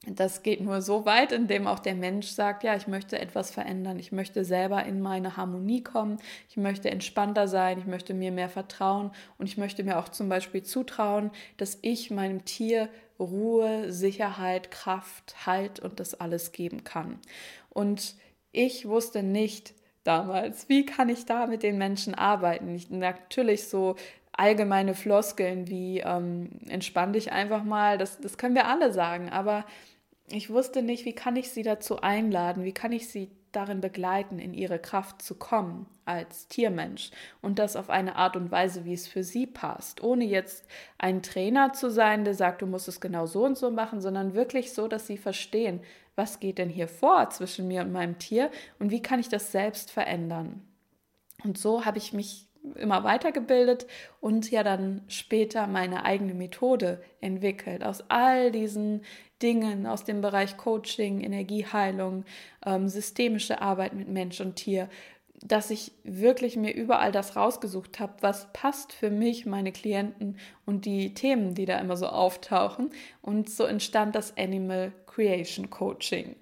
das 0.07 0.43
geht 0.43 0.61
nur 0.61 0.81
so 0.81 1.05
weit, 1.05 1.33
indem 1.33 1.67
auch 1.67 1.81
der 1.81 1.95
Mensch 1.95 2.29
sagt, 2.29 2.63
ja, 2.63 2.77
ich 2.77 2.87
möchte 2.87 3.19
etwas 3.19 3.51
verändern, 3.51 3.99
ich 3.99 4.13
möchte 4.13 4.45
selber 4.45 4.85
in 4.85 5.01
meine 5.01 5.37
Harmonie 5.37 5.83
kommen, 5.83 6.19
ich 6.49 6.57
möchte 6.57 6.91
entspannter 6.91 7.49
sein, 7.49 7.79
ich 7.79 7.87
möchte 7.87 8.15
mir 8.15 8.31
mehr 8.31 8.49
vertrauen. 8.49 9.11
Und 9.39 9.47
ich 9.47 9.59
möchte 9.59 9.83
mir 9.83 9.99
auch 9.99 10.09
zum 10.09 10.29
Beispiel 10.29 10.63
zutrauen, 10.63 11.31
dass 11.57 11.79
ich 11.83 12.11
meinem 12.11 12.45
Tier 12.45 12.89
Ruhe, 13.19 13.93
Sicherheit, 13.93 14.71
Kraft, 14.71 15.47
Halt 15.47 15.81
und 15.81 15.99
das 15.99 16.15
alles 16.15 16.53
geben 16.53 16.85
kann. 16.85 17.19
Und 17.69 18.15
ich 18.53 18.87
wusste 18.87 19.25
nicht 19.25 19.75
damals, 20.05 20.69
wie 20.69 20.87
kann 20.87 21.09
ich 21.09 21.27
da 21.27 21.47
mit 21.49 21.63
den 21.65 21.77
Menschen 21.77 22.15
arbeiten. 22.15 22.75
Ich, 22.75 22.89
natürlich 22.91 23.69
so 23.69 23.97
allgemeine 24.33 24.95
Floskeln 24.95 25.69
wie 25.69 25.99
ähm, 25.99 26.51
entspann 26.69 27.13
dich 27.13 27.33
einfach 27.33 27.65
mal, 27.65 27.99
das, 27.99 28.21
das 28.21 28.39
können 28.39 28.55
wir 28.55 28.69
alle 28.69 28.93
sagen, 28.93 29.29
aber 29.31 29.65
ich 30.31 30.51
wusste 30.51 30.83
nicht, 30.83 31.05
wie 31.05 31.15
kann 31.15 31.37
ich 31.37 31.51
sie 31.51 31.63
dazu 31.63 32.01
einladen, 32.01 32.65
wie 32.65 32.73
kann 32.73 32.93
ich 32.93 33.09
sie 33.09 33.31
darin 33.53 33.81
begleiten, 33.81 34.39
in 34.39 34.53
ihre 34.55 34.79
Kraft 34.79 35.23
zu 35.23 35.35
kommen 35.35 35.87
als 36.05 36.49
Tiermensch 36.49 37.11
und 37.41 37.59
das 37.59 37.77
auf 37.77 37.91
eine 37.91 38.17
Art 38.17 38.37
und 38.37 38.51
Weise, 38.51 38.85
wie 38.85 38.93
es 38.93 39.07
für 39.07 39.23
sie 39.23 39.47
passt, 39.47 40.03
ohne 40.03 40.25
jetzt 40.25 40.67
ein 40.99 41.23
Trainer 41.23 41.73
zu 41.73 41.91
sein, 41.91 42.25
der 42.25 42.35
sagt, 42.35 42.63
du 42.63 42.67
musst 42.67 42.89
es 42.89 43.01
genau 43.01 43.27
so 43.27 43.45
und 43.45 43.57
so 43.57 43.71
machen, 43.71 44.01
sondern 44.01 44.35
wirklich 44.35 44.73
so, 44.73 44.89
dass 44.89 45.07
sie 45.07 45.19
verstehen, 45.19 45.81
was 46.15 46.41
geht 46.41 46.59
denn 46.59 46.69
hier 46.69 46.89
vor 46.89 47.31
zwischen 47.31 47.69
mir 47.69 47.83
und 47.83 47.93
meinem 47.93 48.19
Tier 48.19 48.51
und 48.79 48.91
wie 48.91 49.03
kann 49.03 49.21
ich 49.21 49.29
das 49.29 49.53
selbst 49.53 49.91
verändern. 49.91 50.63
Und 51.45 51.59
so 51.59 51.85
habe 51.85 51.99
ich 51.99 52.13
mich 52.13 52.49
immer 52.75 53.05
weitergebildet 53.05 53.87
und 54.21 54.51
ja 54.51 54.63
dann 54.63 55.03
später 55.09 55.67
meine 55.67 56.05
eigene 56.05 56.35
Methode 56.35 57.01
entwickelt. 57.21 57.85
Aus 57.85 58.05
all 58.09 58.51
diesen 58.51 59.03
Dingen 59.43 59.87
aus 59.87 60.05
dem 60.05 60.21
Bereich 60.21 60.57
Coaching, 60.57 61.21
Energieheilung, 61.21 62.25
ähm, 62.65 62.89
systemische 62.89 63.61
Arbeit 63.61 63.93
mit 63.95 64.09
Mensch 64.09 64.41
und 64.41 64.57
Tier, 64.57 64.89
dass 65.43 65.71
ich 65.71 65.93
wirklich 66.03 66.57
mir 66.57 66.75
überall 66.75 67.13
das 67.13 67.37
rausgesucht 67.37 68.01
habe, 68.01 68.15
was 68.21 68.53
passt 68.53 68.93
für 68.93 69.11
mich, 69.11 69.47
meine 69.47 69.73
Klienten 69.73 70.37
und 70.67 70.85
die 70.85 71.15
Themen, 71.15 71.55
die 71.55 71.65
da 71.65 71.79
immer 71.79 71.97
so 71.97 72.07
auftauchen. 72.07 72.91
Und 73.23 73.49
so 73.49 73.65
entstand 73.65 74.15
das 74.15 74.37
Animal 74.37 74.93
Creation 75.07 75.71
Coaching. 75.71 76.35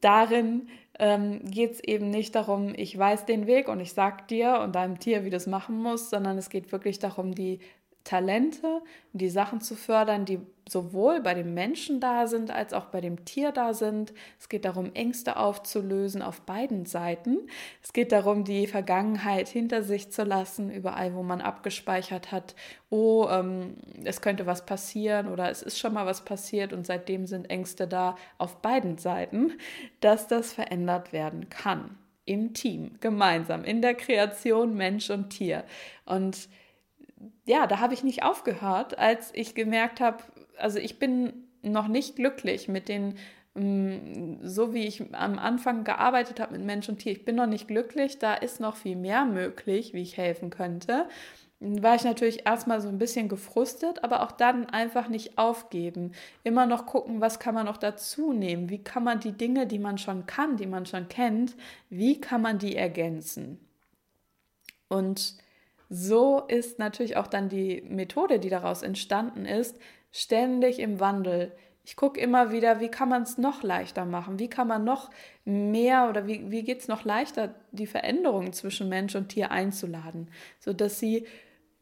Darin 0.00 0.68
ähm, 0.98 1.44
geht 1.44 1.72
es 1.72 1.80
eben 1.84 2.10
nicht 2.10 2.34
darum, 2.34 2.72
ich 2.76 2.96
weiß 2.98 3.26
den 3.26 3.46
Weg 3.46 3.68
und 3.68 3.80
ich 3.80 3.92
sag 3.92 4.28
dir 4.28 4.60
und 4.60 4.74
deinem 4.74 4.98
Tier, 4.98 5.24
wie 5.24 5.30
das 5.30 5.46
machen 5.46 5.80
muss, 5.80 6.10
sondern 6.10 6.36
es 6.36 6.50
geht 6.50 6.72
wirklich 6.72 6.98
darum, 6.98 7.34
die 7.34 7.60
Talente, 8.04 8.82
die 9.12 9.30
Sachen 9.30 9.60
zu 9.60 9.76
fördern, 9.76 10.24
die 10.24 10.40
sowohl 10.68 11.20
bei 11.20 11.34
dem 11.34 11.54
Menschen 11.54 12.00
da 12.00 12.26
sind 12.26 12.50
als 12.50 12.72
auch 12.72 12.86
bei 12.86 13.00
dem 13.00 13.24
Tier 13.24 13.52
da 13.52 13.74
sind. 13.74 14.12
Es 14.38 14.48
geht 14.48 14.64
darum, 14.64 14.94
Ängste 14.94 15.36
aufzulösen 15.36 16.22
auf 16.22 16.40
beiden 16.42 16.86
Seiten. 16.86 17.38
Es 17.82 17.92
geht 17.92 18.12
darum, 18.12 18.44
die 18.44 18.66
Vergangenheit 18.66 19.48
hinter 19.48 19.82
sich 19.82 20.10
zu 20.10 20.24
lassen, 20.24 20.70
überall, 20.70 21.14
wo 21.14 21.22
man 21.22 21.40
abgespeichert 21.40 22.32
hat, 22.32 22.54
oh, 22.90 23.28
ähm, 23.30 23.76
es 24.04 24.20
könnte 24.20 24.46
was 24.46 24.66
passieren 24.66 25.28
oder 25.28 25.50
es 25.50 25.62
ist 25.62 25.78
schon 25.78 25.94
mal 25.94 26.06
was 26.06 26.24
passiert 26.24 26.72
und 26.72 26.86
seitdem 26.86 27.26
sind 27.26 27.50
Ängste 27.50 27.86
da 27.86 28.16
auf 28.38 28.56
beiden 28.62 28.98
Seiten, 28.98 29.52
dass 30.00 30.28
das 30.28 30.52
verändert 30.52 31.12
werden 31.12 31.50
kann. 31.50 31.98
Im 32.24 32.54
Team, 32.54 32.98
gemeinsam, 33.00 33.64
in 33.64 33.82
der 33.82 33.94
Kreation 33.94 34.74
Mensch 34.74 35.10
und 35.10 35.30
Tier. 35.30 35.64
Und 36.04 36.48
ja, 37.44 37.66
da 37.66 37.80
habe 37.80 37.94
ich 37.94 38.04
nicht 38.04 38.22
aufgehört, 38.22 38.98
als 38.98 39.30
ich 39.34 39.54
gemerkt 39.54 40.00
habe, 40.00 40.22
also 40.58 40.78
ich 40.78 40.98
bin 40.98 41.48
noch 41.62 41.88
nicht 41.88 42.16
glücklich 42.16 42.68
mit 42.68 42.88
den, 42.88 43.14
mm, 43.54 44.46
so 44.46 44.74
wie 44.74 44.86
ich 44.86 45.02
am 45.14 45.38
Anfang 45.38 45.84
gearbeitet 45.84 46.40
habe 46.40 46.52
mit 46.52 46.64
Mensch 46.64 46.88
und 46.88 46.98
Tier. 46.98 47.12
Ich 47.12 47.24
bin 47.24 47.36
noch 47.36 47.46
nicht 47.46 47.68
glücklich, 47.68 48.18
da 48.18 48.34
ist 48.34 48.60
noch 48.60 48.76
viel 48.76 48.96
mehr 48.96 49.24
möglich, 49.24 49.94
wie 49.94 50.02
ich 50.02 50.16
helfen 50.16 50.50
könnte. 50.50 51.06
War 51.60 51.94
ich 51.94 52.02
natürlich 52.02 52.44
erstmal 52.44 52.80
so 52.80 52.88
ein 52.88 52.98
bisschen 52.98 53.28
gefrustet, 53.28 54.02
aber 54.02 54.22
auch 54.22 54.32
dann 54.32 54.66
einfach 54.68 55.08
nicht 55.08 55.38
aufgeben. 55.38 56.10
Immer 56.42 56.66
noch 56.66 56.86
gucken, 56.86 57.20
was 57.20 57.38
kann 57.38 57.54
man 57.54 57.66
noch 57.66 57.76
dazu 57.76 58.32
nehmen? 58.32 58.68
Wie 58.68 58.82
kann 58.82 59.04
man 59.04 59.20
die 59.20 59.32
Dinge, 59.32 59.68
die 59.68 59.78
man 59.78 59.96
schon 59.96 60.26
kann, 60.26 60.56
die 60.56 60.66
man 60.66 60.86
schon 60.86 61.08
kennt, 61.08 61.54
wie 61.88 62.20
kann 62.20 62.42
man 62.42 62.58
die 62.58 62.74
ergänzen? 62.74 63.60
Und 64.88 65.36
so 65.94 66.40
ist 66.48 66.78
natürlich 66.78 67.18
auch 67.18 67.26
dann 67.26 67.50
die 67.50 67.82
Methode, 67.86 68.38
die 68.38 68.48
daraus 68.48 68.82
entstanden 68.82 69.44
ist, 69.44 69.78
ständig 70.10 70.78
im 70.78 71.00
Wandel, 71.00 71.52
Ich 71.84 71.96
gucke 71.96 72.20
immer 72.20 72.52
wieder, 72.52 72.80
wie 72.80 72.88
kann 72.88 73.08
man 73.08 73.22
es 73.22 73.38
noch 73.38 73.62
leichter 73.62 74.04
machen? 74.04 74.38
Wie 74.38 74.48
kann 74.48 74.68
man 74.68 74.84
noch 74.84 75.10
mehr 75.44 76.08
oder 76.08 76.26
wie, 76.26 76.50
wie 76.50 76.62
geht 76.62 76.80
es 76.80 76.88
noch 76.88 77.04
leichter, 77.04 77.56
die 77.72 77.88
Veränderungen 77.88 78.52
zwischen 78.52 78.88
Mensch 78.88 79.16
und 79.16 79.30
Tier 79.30 79.50
einzuladen, 79.50 80.30
sodass 80.60 81.00
sie 81.00 81.26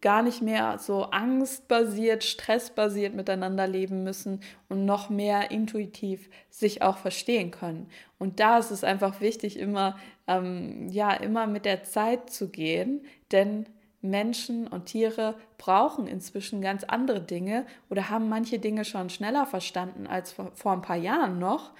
gar 0.00 0.22
nicht 0.22 0.40
mehr 0.40 0.78
so 0.78 1.04
angstbasiert, 1.04 2.24
stressbasiert 2.24 3.14
miteinander 3.14 3.66
leben 3.66 4.02
müssen 4.02 4.40
und 4.70 4.86
noch 4.86 5.10
mehr 5.10 5.50
intuitiv 5.50 6.30
sich 6.48 6.80
auch 6.80 6.96
verstehen 6.96 7.50
können. 7.50 7.88
Und 8.18 8.40
da 8.40 8.58
ist 8.58 8.70
es 8.70 8.82
einfach 8.82 9.20
wichtig, 9.20 9.58
immer, 9.58 9.98
ähm, 10.26 10.88
ja, 10.88 11.12
immer 11.12 11.46
mit 11.46 11.66
der 11.66 11.84
Zeit 11.84 12.30
zu 12.30 12.48
gehen, 12.48 13.04
denn 13.32 13.66
Menschen 14.02 14.66
und 14.66 14.86
Tiere 14.86 15.34
brauchen 15.58 16.06
inzwischen 16.06 16.62
ganz 16.62 16.84
andere 16.84 17.20
Dinge 17.20 17.66
oder 17.90 18.08
haben 18.08 18.28
manche 18.28 18.58
Dinge 18.58 18.84
schon 18.84 19.10
schneller 19.10 19.46
verstanden 19.46 20.06
als 20.06 20.32
vor, 20.32 20.52
vor 20.54 20.72
ein 20.72 20.82
paar 20.82 20.96
Jahren 20.96 21.38
noch. 21.38 21.72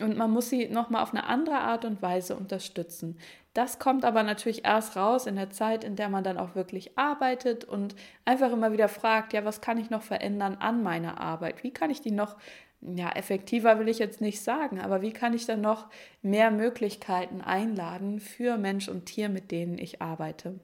Und 0.00 0.16
man 0.16 0.30
muss 0.30 0.48
sie 0.48 0.68
nochmal 0.68 1.02
auf 1.02 1.12
eine 1.12 1.24
andere 1.24 1.58
Art 1.58 1.84
und 1.84 2.00
Weise 2.00 2.34
unterstützen. 2.36 3.18
Das 3.54 3.78
kommt 3.78 4.04
aber 4.04 4.22
natürlich 4.22 4.64
erst 4.64 4.96
raus 4.96 5.26
in 5.26 5.36
der 5.36 5.50
Zeit, 5.50 5.84
in 5.84 5.96
der 5.96 6.08
man 6.08 6.24
dann 6.24 6.38
auch 6.38 6.54
wirklich 6.54 6.96
arbeitet 6.96 7.64
und 7.64 7.94
einfach 8.24 8.52
immer 8.52 8.72
wieder 8.72 8.88
fragt, 8.88 9.34
ja, 9.34 9.44
was 9.44 9.60
kann 9.60 9.76
ich 9.76 9.90
noch 9.90 10.02
verändern 10.02 10.56
an 10.58 10.82
meiner 10.82 11.20
Arbeit? 11.20 11.62
Wie 11.62 11.72
kann 11.72 11.90
ich 11.90 12.00
die 12.00 12.12
noch, 12.12 12.36
ja, 12.80 13.10
effektiver 13.10 13.78
will 13.78 13.88
ich 13.88 13.98
jetzt 13.98 14.22
nicht 14.22 14.40
sagen, 14.42 14.80
aber 14.80 15.02
wie 15.02 15.12
kann 15.12 15.34
ich 15.34 15.44
dann 15.44 15.60
noch 15.60 15.88
mehr 16.22 16.50
Möglichkeiten 16.50 17.42
einladen 17.42 18.20
für 18.20 18.56
Mensch 18.56 18.88
und 18.88 19.04
Tier, 19.04 19.28
mit 19.28 19.50
denen 19.50 19.76
ich 19.76 20.00
arbeite? 20.00 20.58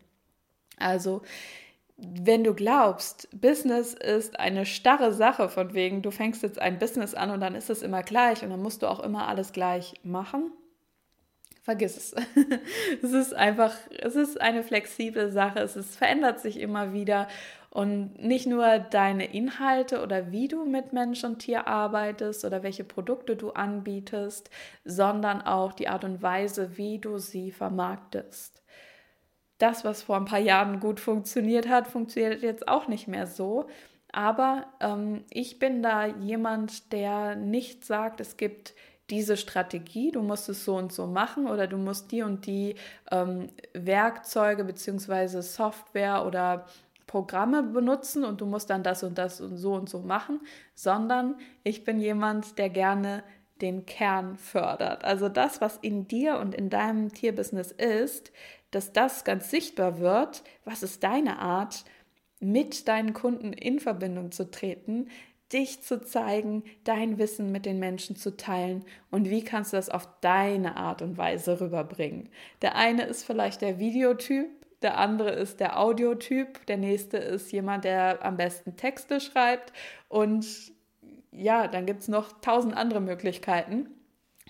Also, 0.78 1.22
wenn 1.98 2.44
du 2.44 2.54
glaubst, 2.54 3.28
Business 3.40 3.92
ist 3.92 4.38
eine 4.38 4.66
starre 4.66 5.12
Sache, 5.12 5.48
von 5.48 5.74
wegen, 5.74 6.00
du 6.00 6.12
fängst 6.12 6.44
jetzt 6.44 6.60
ein 6.60 6.78
Business 6.78 7.14
an 7.14 7.30
und 7.30 7.40
dann 7.40 7.56
ist 7.56 7.70
es 7.70 7.82
immer 7.82 8.04
gleich 8.04 8.42
und 8.44 8.50
dann 8.50 8.62
musst 8.62 8.82
du 8.82 8.86
auch 8.86 9.00
immer 9.00 9.26
alles 9.26 9.52
gleich 9.52 9.94
machen, 10.04 10.52
vergiss 11.62 11.96
es. 11.96 12.14
es 13.02 13.12
ist 13.12 13.34
einfach, 13.34 13.74
es 13.98 14.14
ist 14.14 14.40
eine 14.40 14.62
flexible 14.62 15.32
Sache, 15.32 15.58
es 15.58 15.74
ist, 15.74 15.96
verändert 15.96 16.38
sich 16.38 16.60
immer 16.60 16.92
wieder 16.92 17.26
und 17.70 18.16
nicht 18.22 18.46
nur 18.46 18.78
deine 18.78 19.34
Inhalte 19.34 20.00
oder 20.00 20.30
wie 20.30 20.46
du 20.46 20.64
mit 20.64 20.92
Mensch 20.92 21.24
und 21.24 21.40
Tier 21.40 21.66
arbeitest 21.66 22.44
oder 22.44 22.62
welche 22.62 22.84
Produkte 22.84 23.34
du 23.34 23.50
anbietest, 23.50 24.50
sondern 24.84 25.42
auch 25.42 25.72
die 25.72 25.88
Art 25.88 26.04
und 26.04 26.22
Weise, 26.22 26.76
wie 26.76 27.00
du 27.00 27.18
sie 27.18 27.50
vermarktest 27.50 28.62
das, 29.58 29.84
was 29.84 30.02
vor 30.02 30.16
ein 30.16 30.24
paar 30.24 30.38
Jahren 30.38 30.80
gut 30.80 31.00
funktioniert 31.00 31.68
hat, 31.68 31.88
funktioniert 31.88 32.42
jetzt 32.42 32.68
auch 32.68 32.88
nicht 32.88 33.08
mehr 33.08 33.26
so. 33.26 33.66
Aber 34.12 34.66
ähm, 34.80 35.24
ich 35.30 35.58
bin 35.58 35.82
da 35.82 36.06
jemand, 36.06 36.92
der 36.92 37.34
nicht 37.34 37.84
sagt, 37.84 38.20
es 38.20 38.36
gibt 38.36 38.74
diese 39.10 39.36
Strategie, 39.36 40.10
du 40.10 40.22
musst 40.22 40.48
es 40.48 40.64
so 40.64 40.76
und 40.76 40.92
so 40.92 41.06
machen 41.06 41.46
oder 41.46 41.66
du 41.66 41.78
musst 41.78 42.12
die 42.12 42.22
und 42.22 42.46
die 42.46 42.74
ähm, 43.10 43.48
Werkzeuge 43.72 44.64
bzw. 44.64 45.40
Software 45.40 46.26
oder 46.26 46.66
Programme 47.06 47.62
benutzen 47.62 48.24
und 48.24 48.40
du 48.40 48.46
musst 48.46 48.70
dann 48.70 48.82
das 48.82 49.02
und 49.02 49.16
das 49.16 49.40
und 49.40 49.56
so 49.56 49.74
und 49.74 49.88
so 49.88 50.00
machen, 50.00 50.40
sondern 50.74 51.36
ich 51.64 51.84
bin 51.84 52.00
jemand, 52.00 52.58
der 52.58 52.68
gerne 52.68 53.24
den 53.60 53.86
Kern 53.86 54.36
fördert. 54.36 55.04
Also 55.04 55.28
das, 55.28 55.60
was 55.60 55.78
in 55.78 56.06
dir 56.06 56.38
und 56.38 56.54
in 56.54 56.70
deinem 56.70 57.12
Tierbusiness 57.12 57.72
ist, 57.72 58.30
dass 58.70 58.92
das 58.92 59.24
ganz 59.24 59.50
sichtbar 59.50 59.98
wird, 59.98 60.42
was 60.64 60.82
ist 60.82 61.02
deine 61.02 61.38
Art, 61.38 61.84
mit 62.40 62.86
deinen 62.88 63.14
Kunden 63.14 63.52
in 63.52 63.80
Verbindung 63.80 64.30
zu 64.30 64.50
treten, 64.50 65.08
dich 65.52 65.82
zu 65.82 66.02
zeigen, 66.02 66.62
dein 66.84 67.18
Wissen 67.18 67.50
mit 67.50 67.64
den 67.64 67.78
Menschen 67.78 68.16
zu 68.16 68.36
teilen 68.36 68.84
und 69.10 69.30
wie 69.30 69.42
kannst 69.42 69.72
du 69.72 69.76
das 69.76 69.88
auf 69.88 70.08
deine 70.20 70.76
Art 70.76 71.00
und 71.02 71.16
Weise 71.16 71.60
rüberbringen. 71.60 72.28
Der 72.62 72.76
eine 72.76 73.04
ist 73.04 73.24
vielleicht 73.24 73.62
der 73.62 73.78
Videotyp, 73.78 74.48
der 74.82 74.98
andere 74.98 75.30
ist 75.30 75.58
der 75.58 75.80
Audiotyp, 75.80 76.64
der 76.66 76.76
nächste 76.76 77.16
ist 77.16 77.50
jemand, 77.50 77.84
der 77.84 78.24
am 78.24 78.36
besten 78.36 78.76
Texte 78.76 79.20
schreibt 79.20 79.72
und 80.08 80.46
ja, 81.32 81.66
dann 81.66 81.86
gibt 81.86 82.02
es 82.02 82.08
noch 82.08 82.40
tausend 82.40 82.76
andere 82.76 83.00
Möglichkeiten. 83.00 83.88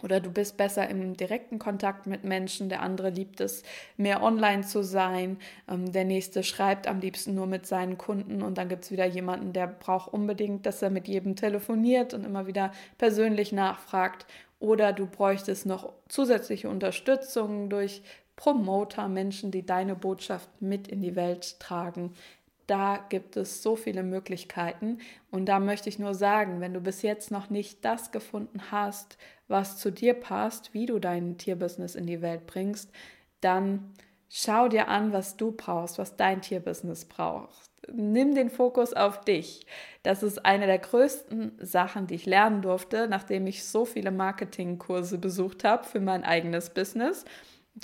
Oder 0.02 0.20
du 0.20 0.30
bist 0.30 0.56
besser 0.56 0.88
im 0.88 1.16
direkten 1.16 1.58
Kontakt 1.58 2.06
mit 2.06 2.24
Menschen, 2.24 2.68
der 2.68 2.82
andere 2.82 3.10
liebt 3.10 3.40
es, 3.40 3.62
mehr 3.96 4.22
online 4.22 4.62
zu 4.62 4.82
sein, 4.82 5.38
ähm, 5.68 5.92
der 5.92 6.04
nächste 6.04 6.42
schreibt 6.42 6.86
am 6.86 7.00
liebsten 7.00 7.34
nur 7.34 7.46
mit 7.46 7.66
seinen 7.66 7.98
Kunden 7.98 8.42
und 8.42 8.58
dann 8.58 8.68
gibt 8.68 8.84
es 8.84 8.90
wieder 8.90 9.06
jemanden, 9.06 9.52
der 9.52 9.66
braucht 9.66 10.12
unbedingt, 10.12 10.66
dass 10.66 10.82
er 10.82 10.90
mit 10.90 11.08
jedem 11.08 11.36
telefoniert 11.36 12.14
und 12.14 12.24
immer 12.24 12.46
wieder 12.46 12.72
persönlich 12.96 13.52
nachfragt. 13.52 14.26
Oder 14.60 14.92
du 14.92 15.06
bräuchtest 15.06 15.66
noch 15.66 15.92
zusätzliche 16.08 16.68
Unterstützung 16.68 17.70
durch 17.70 18.02
Promoter, 18.38 19.08
Menschen, 19.08 19.50
die 19.50 19.66
deine 19.66 19.96
Botschaft 19.96 20.48
mit 20.60 20.86
in 20.86 21.00
die 21.00 21.16
Welt 21.16 21.58
tragen. 21.58 22.14
Da 22.68 23.02
gibt 23.08 23.38
es 23.38 23.62
so 23.62 23.76
viele 23.76 24.02
Möglichkeiten 24.02 24.98
und 25.30 25.46
da 25.46 25.58
möchte 25.58 25.88
ich 25.88 25.98
nur 25.98 26.12
sagen, 26.12 26.60
wenn 26.60 26.74
du 26.74 26.80
bis 26.80 27.00
jetzt 27.00 27.30
noch 27.30 27.48
nicht 27.48 27.82
das 27.82 28.12
gefunden 28.12 28.70
hast, 28.70 29.16
was 29.48 29.78
zu 29.78 29.90
dir 29.90 30.12
passt, 30.12 30.74
wie 30.74 30.84
du 30.84 30.98
dein 30.98 31.38
Tierbusiness 31.38 31.94
in 31.94 32.06
die 32.06 32.20
Welt 32.20 32.46
bringst, 32.46 32.92
dann 33.40 33.94
schau 34.28 34.68
dir 34.68 34.88
an, 34.88 35.14
was 35.14 35.38
du 35.38 35.52
brauchst, 35.52 35.98
was 35.98 36.16
dein 36.16 36.42
Tierbusiness 36.42 37.06
braucht. 37.06 37.70
Nimm 37.90 38.34
den 38.34 38.50
Fokus 38.50 38.92
auf 38.92 39.22
dich. 39.22 39.64
Das 40.02 40.22
ist 40.22 40.44
eine 40.44 40.66
der 40.66 40.78
größten 40.78 41.52
Sachen, 41.60 42.06
die 42.06 42.16
ich 42.16 42.26
lernen 42.26 42.60
durfte, 42.60 43.08
nachdem 43.08 43.46
ich 43.46 43.64
so 43.64 43.86
viele 43.86 44.10
Marketingkurse 44.10 45.16
besucht 45.16 45.64
habe 45.64 45.84
für 45.84 46.00
mein 46.00 46.22
eigenes 46.22 46.68
Business, 46.68 47.24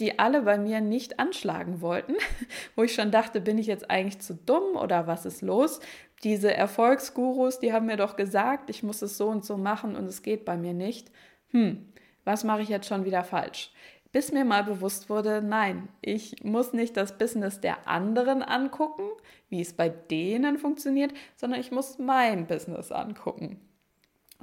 die 0.00 0.18
alle 0.18 0.42
bei 0.42 0.58
mir 0.58 0.80
nicht 0.80 1.18
anschlagen 1.20 1.80
wollten, 1.80 2.14
wo 2.76 2.82
ich 2.82 2.94
schon 2.94 3.10
dachte, 3.10 3.40
bin 3.40 3.58
ich 3.58 3.66
jetzt 3.66 3.90
eigentlich 3.90 4.20
zu 4.20 4.34
dumm 4.34 4.76
oder 4.76 5.06
was 5.06 5.26
ist 5.26 5.42
los? 5.42 5.80
Diese 6.22 6.52
Erfolgsgurus, 6.52 7.58
die 7.58 7.72
haben 7.72 7.86
mir 7.86 7.96
doch 7.96 8.16
gesagt, 8.16 8.70
ich 8.70 8.82
muss 8.82 9.02
es 9.02 9.16
so 9.16 9.28
und 9.28 9.44
so 9.44 9.56
machen 9.56 9.96
und 9.96 10.06
es 10.06 10.22
geht 10.22 10.44
bei 10.44 10.56
mir 10.56 10.72
nicht 10.72 11.10
hm, 11.54 11.86
was 12.24 12.42
mache 12.42 12.62
ich 12.62 12.68
jetzt 12.68 12.88
schon 12.88 13.04
wieder 13.04 13.22
falsch? 13.22 13.70
Bis 14.10 14.32
mir 14.32 14.44
mal 14.44 14.64
bewusst 14.64 15.08
wurde, 15.08 15.40
nein, 15.40 15.88
ich 16.02 16.42
muss 16.44 16.72
nicht 16.72 16.96
das 16.96 17.16
Business 17.16 17.60
der 17.60 17.88
anderen 17.88 18.42
angucken, 18.42 19.04
wie 19.48 19.60
es 19.60 19.72
bei 19.72 19.88
denen 19.88 20.58
funktioniert, 20.58 21.12
sondern 21.36 21.60
ich 21.60 21.70
muss 21.70 21.98
mein 21.98 22.46
Business 22.46 22.90
angucken. 22.90 23.60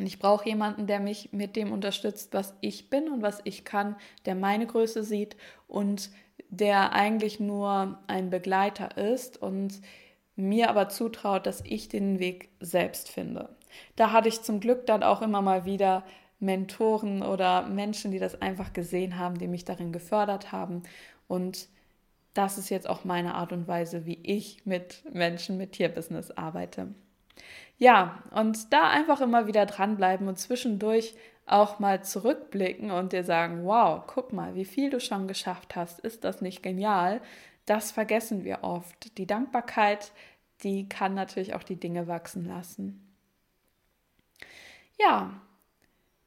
Und 0.02 0.08
ich 0.08 0.18
brauche 0.18 0.50
jemanden, 0.50 0.88
der 0.88 1.00
mich 1.00 1.32
mit 1.32 1.56
dem 1.56 1.72
unterstützt, 1.72 2.34
was 2.34 2.56
ich 2.60 2.90
bin 2.90 3.08
und 3.08 3.22
was 3.22 3.40
ich 3.44 3.66
kann, 3.66 3.96
der 4.26 4.34
meine 4.34 4.66
Größe 4.66 5.04
sieht 5.04 5.38
und 5.68 6.10
der 6.50 6.94
eigentlich 6.94 7.40
nur 7.40 8.00
ein 8.08 8.32
Begleiter 8.32 8.98
ist 8.98 9.40
und 9.40 9.80
mir 10.36 10.72
aber 10.72 10.90
zutraut, 10.90 11.46
dass 11.46 11.62
ich 11.64 11.88
den 11.88 12.18
Weg 12.18 12.50
selbst 12.60 13.10
finde. 13.10 13.50
Da 13.96 14.12
hatte 14.12 14.28
ich 14.28 14.42
zum 14.42 14.60
Glück 14.60 14.88
dann 14.88 15.04
auch 15.04 15.22
immer 15.22 15.44
mal 15.44 15.66
wieder 15.66 16.04
Mentoren 16.40 17.22
oder 17.22 17.68
Menschen, 17.68 18.10
die 18.10 18.18
das 18.18 18.42
einfach 18.42 18.74
gesehen 18.74 19.20
haben, 19.20 19.38
die 19.38 19.48
mich 19.48 19.66
darin 19.66 19.92
gefördert 19.92 20.52
haben. 20.52 20.82
Und 21.28 21.68
das 22.34 22.58
ist 22.58 22.70
jetzt 22.70 22.90
auch 22.90 23.04
meine 23.06 23.36
Art 23.36 23.52
und 23.52 23.68
Weise, 23.68 24.08
wie 24.08 24.18
ich 24.24 24.66
mit 24.66 25.04
Menschen 25.14 25.58
mit 25.58 25.74
Tierbusiness 25.74 26.32
arbeite. 26.32 26.88
Ja, 27.82 28.22
und 28.30 28.72
da 28.72 28.92
einfach 28.92 29.22
immer 29.22 29.48
wieder 29.48 29.66
dranbleiben 29.66 30.28
und 30.28 30.38
zwischendurch 30.38 31.16
auch 31.48 31.80
mal 31.80 32.04
zurückblicken 32.04 32.92
und 32.92 33.12
dir 33.12 33.24
sagen, 33.24 33.66
wow, 33.66 34.04
guck 34.06 34.34
mal, 34.34 34.54
wie 34.54 34.66
viel 34.66 34.92
du 34.92 35.00
schon 35.00 35.28
geschafft 35.28 35.76
hast, 35.76 36.00
ist 36.00 36.24
das 36.24 36.42
nicht 36.42 36.62
genial? 36.62 37.22
Das 37.66 37.92
vergessen 37.92 38.44
wir 38.44 38.60
oft. 38.62 39.18
Die 39.18 39.26
Dankbarkeit, 39.26 40.12
die 40.62 40.88
kann 40.90 41.16
natürlich 41.16 41.56
auch 41.56 41.64
die 41.64 41.76
Dinge 41.76 42.08
wachsen 42.08 42.46
lassen. 42.48 43.16
Ja, 45.00 45.42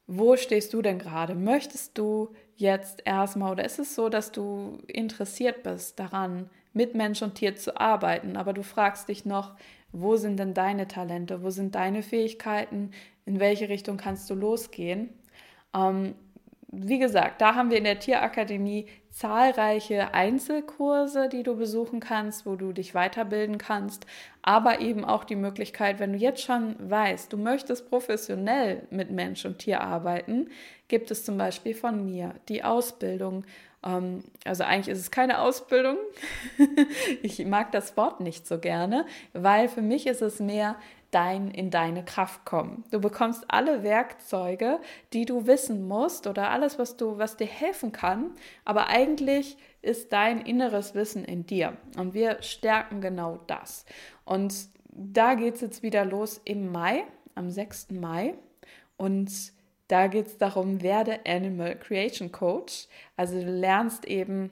wo 0.07 0.35
stehst 0.35 0.73
du 0.73 0.81
denn 0.81 0.99
gerade? 0.99 1.35
Möchtest 1.35 1.97
du 1.97 2.35
jetzt 2.57 3.01
erstmal 3.05 3.53
oder 3.53 3.63
ist 3.63 3.79
es 3.79 3.95
so, 3.95 4.09
dass 4.09 4.33
du 4.33 4.79
interessiert 4.87 5.63
bist 5.63 5.99
daran, 5.99 6.49
mit 6.73 6.95
Mensch 6.95 7.21
und 7.21 7.35
Tier 7.35 7.55
zu 7.55 7.79
arbeiten, 7.79 8.35
aber 8.35 8.51
du 8.51 8.61
fragst 8.61 9.07
dich 9.07 9.23
noch, 9.23 9.55
wo 10.01 10.15
sind 10.17 10.37
denn 10.37 10.53
deine 10.53 10.87
Talente, 10.87 11.43
wo 11.43 11.49
sind 11.49 11.75
deine 11.75 12.03
Fähigkeiten, 12.03 12.91
in 13.25 13.39
welche 13.39 13.69
Richtung 13.69 13.97
kannst 13.97 14.29
du 14.29 14.35
losgehen? 14.35 15.09
Ähm, 15.75 16.15
wie 16.71 16.99
gesagt, 16.99 17.41
da 17.41 17.55
haben 17.55 17.69
wir 17.69 17.77
in 17.77 17.85
der 17.85 17.99
Tierakademie 17.99 18.87
zahlreiche 19.09 20.13
Einzelkurse, 20.13 21.29
die 21.29 21.43
du 21.43 21.55
besuchen 21.55 22.01
kannst, 22.01 22.45
wo 22.45 22.57
du 22.57 22.73
dich 22.73 22.93
weiterbilden 22.93 23.57
kannst, 23.57 24.05
aber 24.41 24.81
eben 24.81 25.05
auch 25.05 25.23
die 25.23 25.37
Möglichkeit, 25.37 25.99
wenn 25.99 26.11
du 26.11 26.19
jetzt 26.19 26.41
schon 26.41 26.75
weißt, 26.77 27.31
du 27.31 27.37
möchtest 27.37 27.89
professionell 27.89 28.85
mit 28.89 29.11
Mensch 29.11 29.45
und 29.45 29.59
Tier 29.59 29.79
arbeiten, 29.79 30.49
gibt 30.89 31.11
es 31.11 31.23
zum 31.23 31.37
Beispiel 31.37 31.73
von 31.73 32.03
mir 32.05 32.35
die 32.49 32.63
Ausbildung. 32.63 33.45
Ähm, 33.85 34.23
also 34.43 34.63
eigentlich 34.63 34.89
ist 34.89 34.99
es 34.99 35.11
keine 35.11 35.39
Ausbildung. 35.39 35.97
ich 37.21 37.45
mag 37.45 37.71
das 37.71 37.95
Wort 37.95 38.19
nicht 38.19 38.47
so 38.47 38.59
gerne, 38.59 39.05
weil 39.33 39.69
für 39.69 39.81
mich 39.81 40.07
ist 40.07 40.21
es 40.21 40.39
mehr 40.39 40.75
dein, 41.11 41.49
in 41.51 41.71
deine 41.71 42.03
Kraft 42.03 42.43
kommen. 42.43 42.83
Du 42.91 42.99
bekommst 42.99 43.45
alle 43.47 43.83
Werkzeuge, 43.83 44.79
die 45.13 45.25
du 45.25 45.47
wissen 45.47 45.87
musst 45.87 46.27
oder 46.27 46.49
alles, 46.49 46.77
was 46.77 46.97
du, 46.97 47.17
was 47.17 47.37
dir 47.37 47.47
helfen 47.47 47.93
kann. 47.93 48.31
Aber 48.65 48.87
eigentlich 48.87 49.57
ist 49.81 50.11
dein 50.11 50.41
inneres 50.41 50.93
Wissen 50.93 51.23
in 51.23 51.45
dir. 51.45 51.77
Und 51.97 52.13
wir 52.13 52.41
stärken 52.41 52.99
genau 52.99 53.39
das. 53.47 53.85
Und 54.25 54.53
da 54.89 55.35
geht 55.35 55.55
es 55.55 55.61
jetzt 55.61 55.83
wieder 55.83 56.03
los 56.03 56.41
im 56.43 56.71
Mai, 56.71 57.03
am 57.35 57.49
6. 57.49 57.91
Mai. 57.91 58.33
Und 58.97 59.31
da 59.87 60.07
geht 60.07 60.27
es 60.27 60.37
darum, 60.37 60.81
werde 60.81 61.19
Animal 61.25 61.77
Creation 61.77 62.31
Coach. 62.31 62.87
Also 63.15 63.39
du 63.39 63.51
lernst 63.51 64.05
eben 64.05 64.51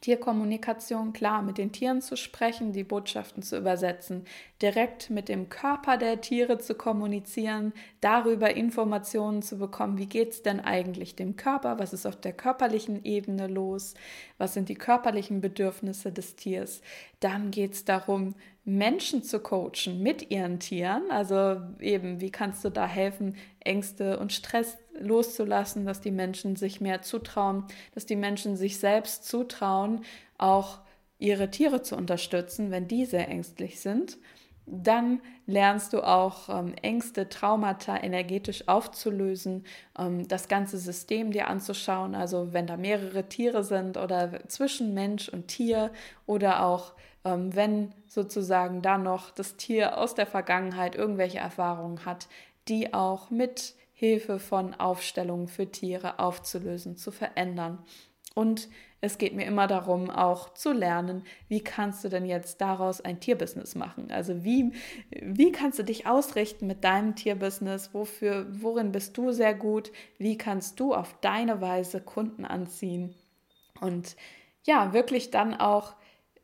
Tierkommunikation, 0.00 1.12
klar, 1.12 1.42
mit 1.42 1.58
den 1.58 1.70
Tieren 1.70 2.00
zu 2.00 2.16
sprechen, 2.16 2.72
die 2.72 2.84
Botschaften 2.84 3.42
zu 3.42 3.56
übersetzen, 3.56 4.24
direkt 4.60 5.10
mit 5.10 5.28
dem 5.28 5.48
Körper 5.48 5.96
der 5.96 6.20
Tiere 6.20 6.58
zu 6.58 6.74
kommunizieren, 6.74 7.72
darüber 8.00 8.56
Informationen 8.56 9.42
zu 9.42 9.58
bekommen, 9.58 9.98
wie 9.98 10.06
geht 10.06 10.32
es 10.32 10.42
denn 10.42 10.60
eigentlich 10.60 11.14
dem 11.14 11.36
Körper, 11.36 11.78
was 11.78 11.92
ist 11.92 12.06
auf 12.06 12.16
der 12.16 12.32
körperlichen 12.32 13.04
Ebene 13.04 13.46
los, 13.46 13.94
was 14.38 14.54
sind 14.54 14.68
die 14.68 14.74
körperlichen 14.74 15.40
Bedürfnisse 15.40 16.10
des 16.10 16.36
Tiers. 16.36 16.80
Dann 17.20 17.50
geht 17.50 17.74
es 17.74 17.84
darum, 17.84 18.34
Menschen 18.64 19.22
zu 19.22 19.40
coachen 19.40 20.02
mit 20.02 20.30
ihren 20.30 20.60
Tieren. 20.60 21.10
Also 21.10 21.60
eben, 21.80 22.20
wie 22.20 22.30
kannst 22.30 22.64
du 22.64 22.70
da 22.70 22.86
helfen, 22.86 23.36
Ängste 23.60 24.18
und 24.18 24.32
Stress 24.32 24.78
loszulassen, 24.98 25.84
dass 25.84 26.00
die 26.00 26.10
Menschen 26.10 26.56
sich 26.56 26.80
mehr 26.80 27.02
zutrauen, 27.02 27.64
dass 27.94 28.06
die 28.06 28.16
Menschen 28.16 28.56
sich 28.56 28.78
selbst 28.78 29.26
zutrauen, 29.26 30.04
auch 30.38 30.78
ihre 31.18 31.50
Tiere 31.50 31.82
zu 31.82 31.96
unterstützen, 31.96 32.70
wenn 32.70 32.88
die 32.88 33.04
sehr 33.04 33.28
ängstlich 33.28 33.80
sind. 33.80 34.18
Dann 34.66 35.20
lernst 35.46 35.92
du 35.92 36.02
auch 36.02 36.48
ähm, 36.48 36.74
Ängste, 36.82 37.28
Traumata 37.28 38.00
energetisch 38.00 38.68
aufzulösen, 38.68 39.64
ähm, 39.98 40.28
das 40.28 40.46
ganze 40.46 40.78
System 40.78 41.32
dir 41.32 41.48
anzuschauen, 41.48 42.14
also 42.14 42.52
wenn 42.52 42.68
da 42.68 42.76
mehrere 42.76 43.28
Tiere 43.28 43.64
sind 43.64 43.96
oder 43.96 44.48
zwischen 44.48 44.94
Mensch 44.94 45.28
und 45.28 45.48
Tier 45.48 45.90
oder 46.26 46.64
auch 46.64 46.92
ähm, 47.24 47.54
wenn 47.54 47.94
sozusagen 48.06 48.82
da 48.82 48.98
noch 48.98 49.30
das 49.30 49.56
Tier 49.56 49.98
aus 49.98 50.14
der 50.14 50.26
Vergangenheit 50.26 50.94
irgendwelche 50.94 51.38
Erfahrungen 51.38 52.04
hat, 52.04 52.28
die 52.68 52.94
auch 52.94 53.30
mit 53.30 53.74
Hilfe 53.92 54.38
von 54.38 54.74
Aufstellungen 54.74 55.48
für 55.48 55.70
Tiere 55.70 56.18
aufzulösen, 56.18 56.96
zu 56.96 57.12
verändern. 57.12 57.78
Und 58.34 58.68
es 59.00 59.18
geht 59.18 59.34
mir 59.34 59.44
immer 59.46 59.66
darum, 59.66 60.10
auch 60.10 60.54
zu 60.54 60.72
lernen, 60.72 61.24
wie 61.48 61.62
kannst 61.62 62.04
du 62.04 62.08
denn 62.08 62.24
jetzt 62.24 62.60
daraus 62.60 63.00
ein 63.00 63.20
Tierbusiness 63.20 63.74
machen? 63.74 64.10
Also 64.10 64.44
wie, 64.44 64.72
wie 65.20 65.52
kannst 65.52 65.78
du 65.78 65.82
dich 65.82 66.06
ausrichten 66.06 66.66
mit 66.66 66.84
deinem 66.84 67.16
Tierbusiness? 67.16 67.92
Wofür, 67.92 68.46
worin 68.50 68.92
bist 68.92 69.16
du 69.18 69.32
sehr 69.32 69.54
gut? 69.54 69.90
Wie 70.18 70.38
kannst 70.38 70.78
du 70.80 70.94
auf 70.94 71.14
deine 71.20 71.60
Weise 71.60 72.00
Kunden 72.00 72.44
anziehen? 72.44 73.14
Und 73.80 74.16
ja, 74.64 74.92
wirklich 74.92 75.32
dann 75.32 75.54
auch 75.54 75.94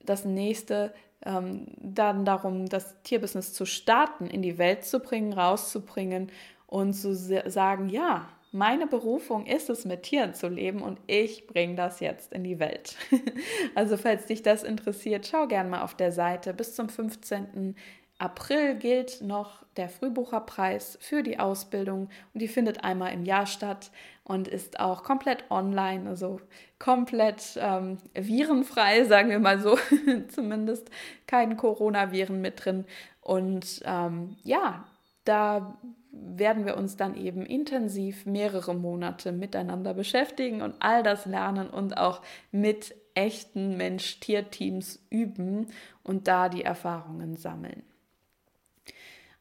das 0.08 0.24
nächste 0.24 0.92
ähm, 1.24 1.66
dann 1.76 2.24
darum, 2.24 2.66
das 2.66 3.00
Tierbusiness 3.02 3.52
zu 3.52 3.66
starten, 3.66 4.26
in 4.26 4.42
die 4.42 4.58
Welt 4.58 4.84
zu 4.84 5.00
bringen, 5.00 5.32
rauszubringen 5.32 6.30
und 6.66 6.94
zu 6.94 7.14
sagen, 7.14 7.88
ja, 7.88 8.28
meine 8.50 8.86
Berufung 8.86 9.44
ist 9.44 9.68
es, 9.68 9.84
mit 9.84 10.04
Tieren 10.04 10.32
zu 10.32 10.48
leben 10.48 10.80
und 10.80 10.98
ich 11.06 11.46
bringe 11.46 11.74
das 11.74 12.00
jetzt 12.00 12.32
in 12.32 12.44
die 12.44 12.58
Welt. 12.58 12.96
also 13.74 13.98
falls 13.98 14.26
dich 14.26 14.42
das 14.42 14.62
interessiert, 14.62 15.26
schau 15.26 15.46
gerne 15.46 15.68
mal 15.68 15.82
auf 15.82 15.94
der 15.94 16.12
Seite. 16.12 16.54
Bis 16.54 16.74
zum 16.74 16.88
15. 16.88 17.76
April 18.18 18.74
gilt 18.74 19.22
noch 19.22 19.64
der 19.76 19.88
Frühbucherpreis 19.88 20.98
für 21.00 21.22
die 21.22 21.38
Ausbildung 21.38 22.08
und 22.34 22.42
die 22.42 22.48
findet 22.48 22.82
einmal 22.82 23.12
im 23.12 23.24
Jahr 23.24 23.46
statt 23.46 23.92
und 24.24 24.48
ist 24.48 24.80
auch 24.80 25.04
komplett 25.04 25.44
online, 25.50 26.08
also 26.08 26.40
komplett 26.80 27.58
ähm, 27.60 27.98
virenfrei, 28.14 29.04
sagen 29.08 29.30
wir 29.30 29.38
mal 29.38 29.60
so, 29.60 29.78
zumindest 30.28 30.90
kein 31.26 31.56
Coronaviren 31.56 32.40
mit 32.40 32.64
drin. 32.64 32.84
Und 33.20 33.82
ähm, 33.84 34.36
ja, 34.42 34.84
da 35.24 35.78
werden 36.10 36.66
wir 36.66 36.76
uns 36.76 36.96
dann 36.96 37.14
eben 37.14 37.46
intensiv 37.46 38.26
mehrere 38.26 38.74
Monate 38.74 39.30
miteinander 39.30 39.94
beschäftigen 39.94 40.62
und 40.62 40.74
all 40.80 41.02
das 41.02 41.26
lernen 41.26 41.70
und 41.70 41.96
auch 41.96 42.22
mit 42.50 42.94
echten 43.14 43.76
Mensch-Tier-Teams 43.76 45.06
üben 45.10 45.68
und 46.02 46.28
da 46.28 46.48
die 46.48 46.64
Erfahrungen 46.64 47.36
sammeln. 47.36 47.82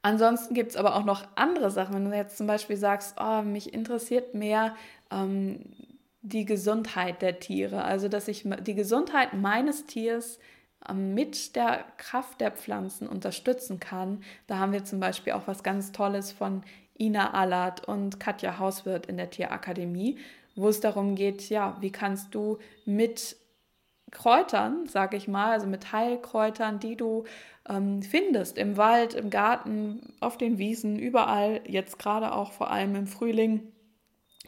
Ansonsten 0.07 0.53
gibt 0.53 0.69
es 0.69 0.77
aber 0.77 0.95
auch 0.95 1.03
noch 1.03 1.27
andere 1.35 1.69
Sachen. 1.69 1.93
Wenn 1.93 2.09
du 2.09 2.15
jetzt 2.15 2.37
zum 2.37 2.47
Beispiel 2.47 2.77
sagst, 2.77 3.17
oh, 3.19 3.41
mich 3.41 3.73
interessiert 3.73 4.33
mehr 4.33 4.73
ähm, 5.11 5.65
die 6.21 6.45
Gesundheit 6.45 7.21
der 7.21 7.41
Tiere, 7.41 7.83
also 7.83 8.07
dass 8.07 8.29
ich 8.29 8.45
die 8.61 8.73
Gesundheit 8.73 9.33
meines 9.33 9.85
Tiers 9.85 10.39
ähm, 10.89 11.13
mit 11.13 11.57
der 11.57 11.83
Kraft 11.97 12.39
der 12.39 12.51
Pflanzen 12.51 13.05
unterstützen 13.05 13.81
kann. 13.81 14.23
Da 14.47 14.59
haben 14.59 14.71
wir 14.71 14.85
zum 14.85 15.01
Beispiel 15.01 15.33
auch 15.33 15.45
was 15.45 15.61
ganz 15.61 15.91
Tolles 15.91 16.31
von 16.31 16.63
Ina 16.97 17.33
Allert 17.33 17.85
und 17.85 18.17
Katja 18.17 18.59
Hauswirt 18.59 19.07
in 19.07 19.17
der 19.17 19.29
Tierakademie, 19.29 20.19
wo 20.55 20.69
es 20.69 20.79
darum 20.79 21.15
geht, 21.15 21.49
ja, 21.49 21.75
wie 21.81 21.91
kannst 21.91 22.33
du 22.33 22.59
mit 22.85 23.35
Kräutern, 24.11 24.85
sag 24.87 25.13
ich 25.13 25.27
mal, 25.27 25.51
also 25.51 25.67
mit 25.67 25.91
Heilkräutern, 25.91 26.79
die 26.79 26.95
du 26.95 27.25
ähm, 27.67 28.01
findest 28.01 28.57
im 28.57 28.77
Wald, 28.77 29.13
im 29.13 29.29
Garten, 29.29 30.13
auf 30.19 30.37
den 30.37 30.57
Wiesen, 30.57 30.97
überall, 30.97 31.61
jetzt 31.67 31.99
gerade 31.99 32.33
auch 32.33 32.51
vor 32.51 32.71
allem 32.71 32.95
im 32.95 33.07
Frühling. 33.07 33.71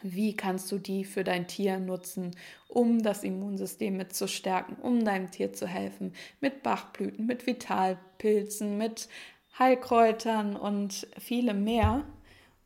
Wie 0.02 0.34
kannst 0.36 0.72
du 0.72 0.78
die 0.78 1.04
für 1.04 1.26
dein 1.26 1.48
Tier 1.48 1.78
nutzen, 1.78 2.32
um 2.70 3.04
das 3.04 3.24
Immunsystem 3.24 3.98
mit 3.98 4.14
zu 4.14 4.30
stärken, 4.30 4.78
um 4.82 5.04
deinem 5.04 5.30
Tier 5.30 5.52
zu 5.52 5.68
helfen, 5.68 6.14
mit 6.40 6.64
Bachblüten, 6.64 7.26
mit 7.26 7.46
Vitalpilzen, 7.46 8.78
mit 8.78 9.10
Heilkräutern 9.58 10.56
und 10.56 11.06
vielem 11.18 11.66
mehr, 11.66 12.06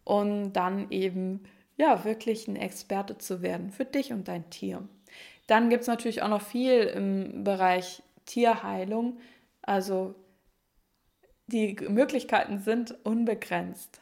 und 0.03 0.53
dann 0.53 0.91
eben 0.91 1.43
ja 1.77 2.03
wirklich 2.03 2.47
ein 2.47 2.55
Experte 2.55 3.17
zu 3.17 3.41
werden 3.41 3.71
für 3.71 3.85
dich 3.85 4.11
und 4.11 4.27
dein 4.27 4.49
Tier. 4.49 4.87
Dann 5.47 5.69
gibt 5.69 5.81
es 5.81 5.87
natürlich 5.87 6.21
auch 6.21 6.29
noch 6.29 6.41
viel 6.41 6.81
im 6.83 7.43
Bereich 7.43 8.01
Tierheilung. 8.25 9.17
Also 9.61 10.15
die 11.47 11.75
Möglichkeiten 11.87 12.59
sind 12.59 12.95
unbegrenzt. 13.05 14.01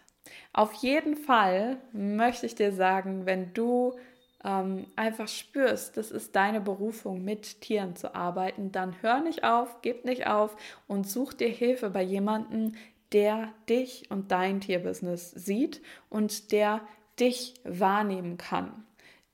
Auf 0.54 0.74
jeden 0.76 1.16
Fall 1.16 1.78
möchte 1.92 2.46
ich 2.46 2.56
dir 2.56 2.72
sagen, 2.72 3.26
wenn 3.26 3.54
du 3.54 3.98
ähm, 4.44 4.86
einfach 4.96 5.28
spürst, 5.28 5.98
das 5.98 6.12
ist 6.12 6.36
deine 6.36 6.62
Berufung, 6.62 7.24
mit 7.24 7.62
Tieren 7.62 7.96
zu 7.96 8.16
arbeiten, 8.16 8.72
dann 8.72 9.02
hör 9.02 9.22
nicht 9.22 9.44
auf, 9.44 9.82
gib 9.82 10.06
nicht 10.06 10.28
auf 10.28 10.56
und 10.88 11.08
such 11.08 11.34
dir 11.34 11.50
Hilfe 11.50 11.90
bei 11.90 12.04
jemandem, 12.04 12.74
der 13.12 13.50
dich 13.68 14.10
und 14.10 14.32
dein 14.32 14.62
Tierbusiness 14.62 15.32
sieht 15.32 15.82
und 16.10 16.52
der 16.52 16.82
dich 17.20 17.56
wahrnehmen 17.64 18.38
kann, 18.38 18.86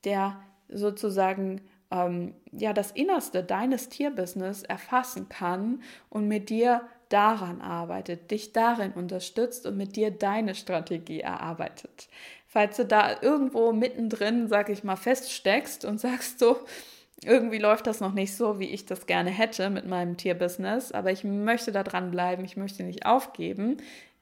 der 0.04 0.40
sozusagen 0.68 1.60
ähm, 1.90 2.34
ja 2.52 2.72
das 2.72 2.90
Innerste 2.92 3.42
deines 3.42 3.88
Tierbusiness 3.88 4.62
erfassen 4.62 5.28
kann 5.28 5.82
und 6.10 6.28
mit 6.28 6.50
dir 6.50 6.82
daran 7.08 7.60
arbeitet, 7.60 8.30
dich 8.30 8.52
darin 8.52 8.92
unterstützt 8.92 9.66
und 9.66 9.76
mit 9.76 9.96
dir 9.96 10.10
deine 10.10 10.54
Strategie 10.54 11.20
erarbeitet. 11.20 12.08
Falls 12.46 12.76
du 12.76 12.84
da 12.84 13.22
irgendwo 13.22 13.72
mittendrin, 13.72 14.48
sag 14.48 14.68
ich 14.68 14.84
mal, 14.84 14.96
feststeckst 14.96 15.84
und 15.84 16.00
sagst 16.00 16.38
so, 16.38 16.58
irgendwie 17.24 17.58
läuft 17.58 17.86
das 17.86 18.00
noch 18.00 18.12
nicht 18.12 18.36
so, 18.36 18.60
wie 18.60 18.68
ich 18.68 18.86
das 18.86 19.06
gerne 19.06 19.30
hätte 19.30 19.70
mit 19.70 19.86
meinem 19.86 20.16
Tierbusiness, 20.16 20.92
aber 20.92 21.10
ich 21.10 21.24
möchte 21.24 21.72
da 21.72 21.82
dranbleiben, 21.82 22.44
ich 22.44 22.56
möchte 22.56 22.84
nicht 22.84 23.06
aufgeben, 23.06 23.78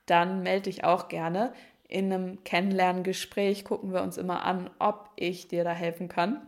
dann 0.06 0.42
melde 0.42 0.64
dich 0.64 0.84
auch 0.84 1.08
gerne. 1.08 1.52
In 1.88 2.12
einem 2.12 2.42
Kennenlerngespräch 2.42 3.64
gucken 3.64 3.92
wir 3.92 4.02
uns 4.02 4.16
immer 4.16 4.44
an, 4.44 4.70
ob 4.78 5.10
ich 5.16 5.48
dir 5.48 5.62
da 5.62 5.72
helfen 5.72 6.08
kann 6.08 6.40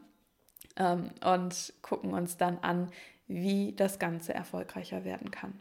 ähm, 0.79 1.11
und 1.25 1.75
gucken 1.83 2.15
uns 2.15 2.37
dann 2.37 2.59
an, 2.63 2.89
wie 3.27 3.75
das 3.77 3.99
Ganze 3.99 4.33
erfolgreicher 4.33 5.05
werden 5.05 5.31
kann. 5.31 5.61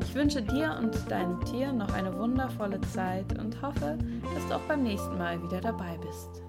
Ich 0.00 0.14
wünsche 0.14 0.42
dir 0.42 0.78
und 0.78 1.10
deinem 1.10 1.42
Tier 1.46 1.72
noch 1.72 1.90
eine 1.94 2.14
wundervolle 2.18 2.78
Zeit 2.92 3.38
und 3.38 3.62
hoffe, 3.62 3.96
dass 4.34 4.46
du 4.48 4.56
auch 4.56 4.68
beim 4.68 4.82
nächsten 4.82 5.16
Mal 5.16 5.42
wieder 5.42 5.62
dabei 5.62 5.98
bist. 6.06 6.43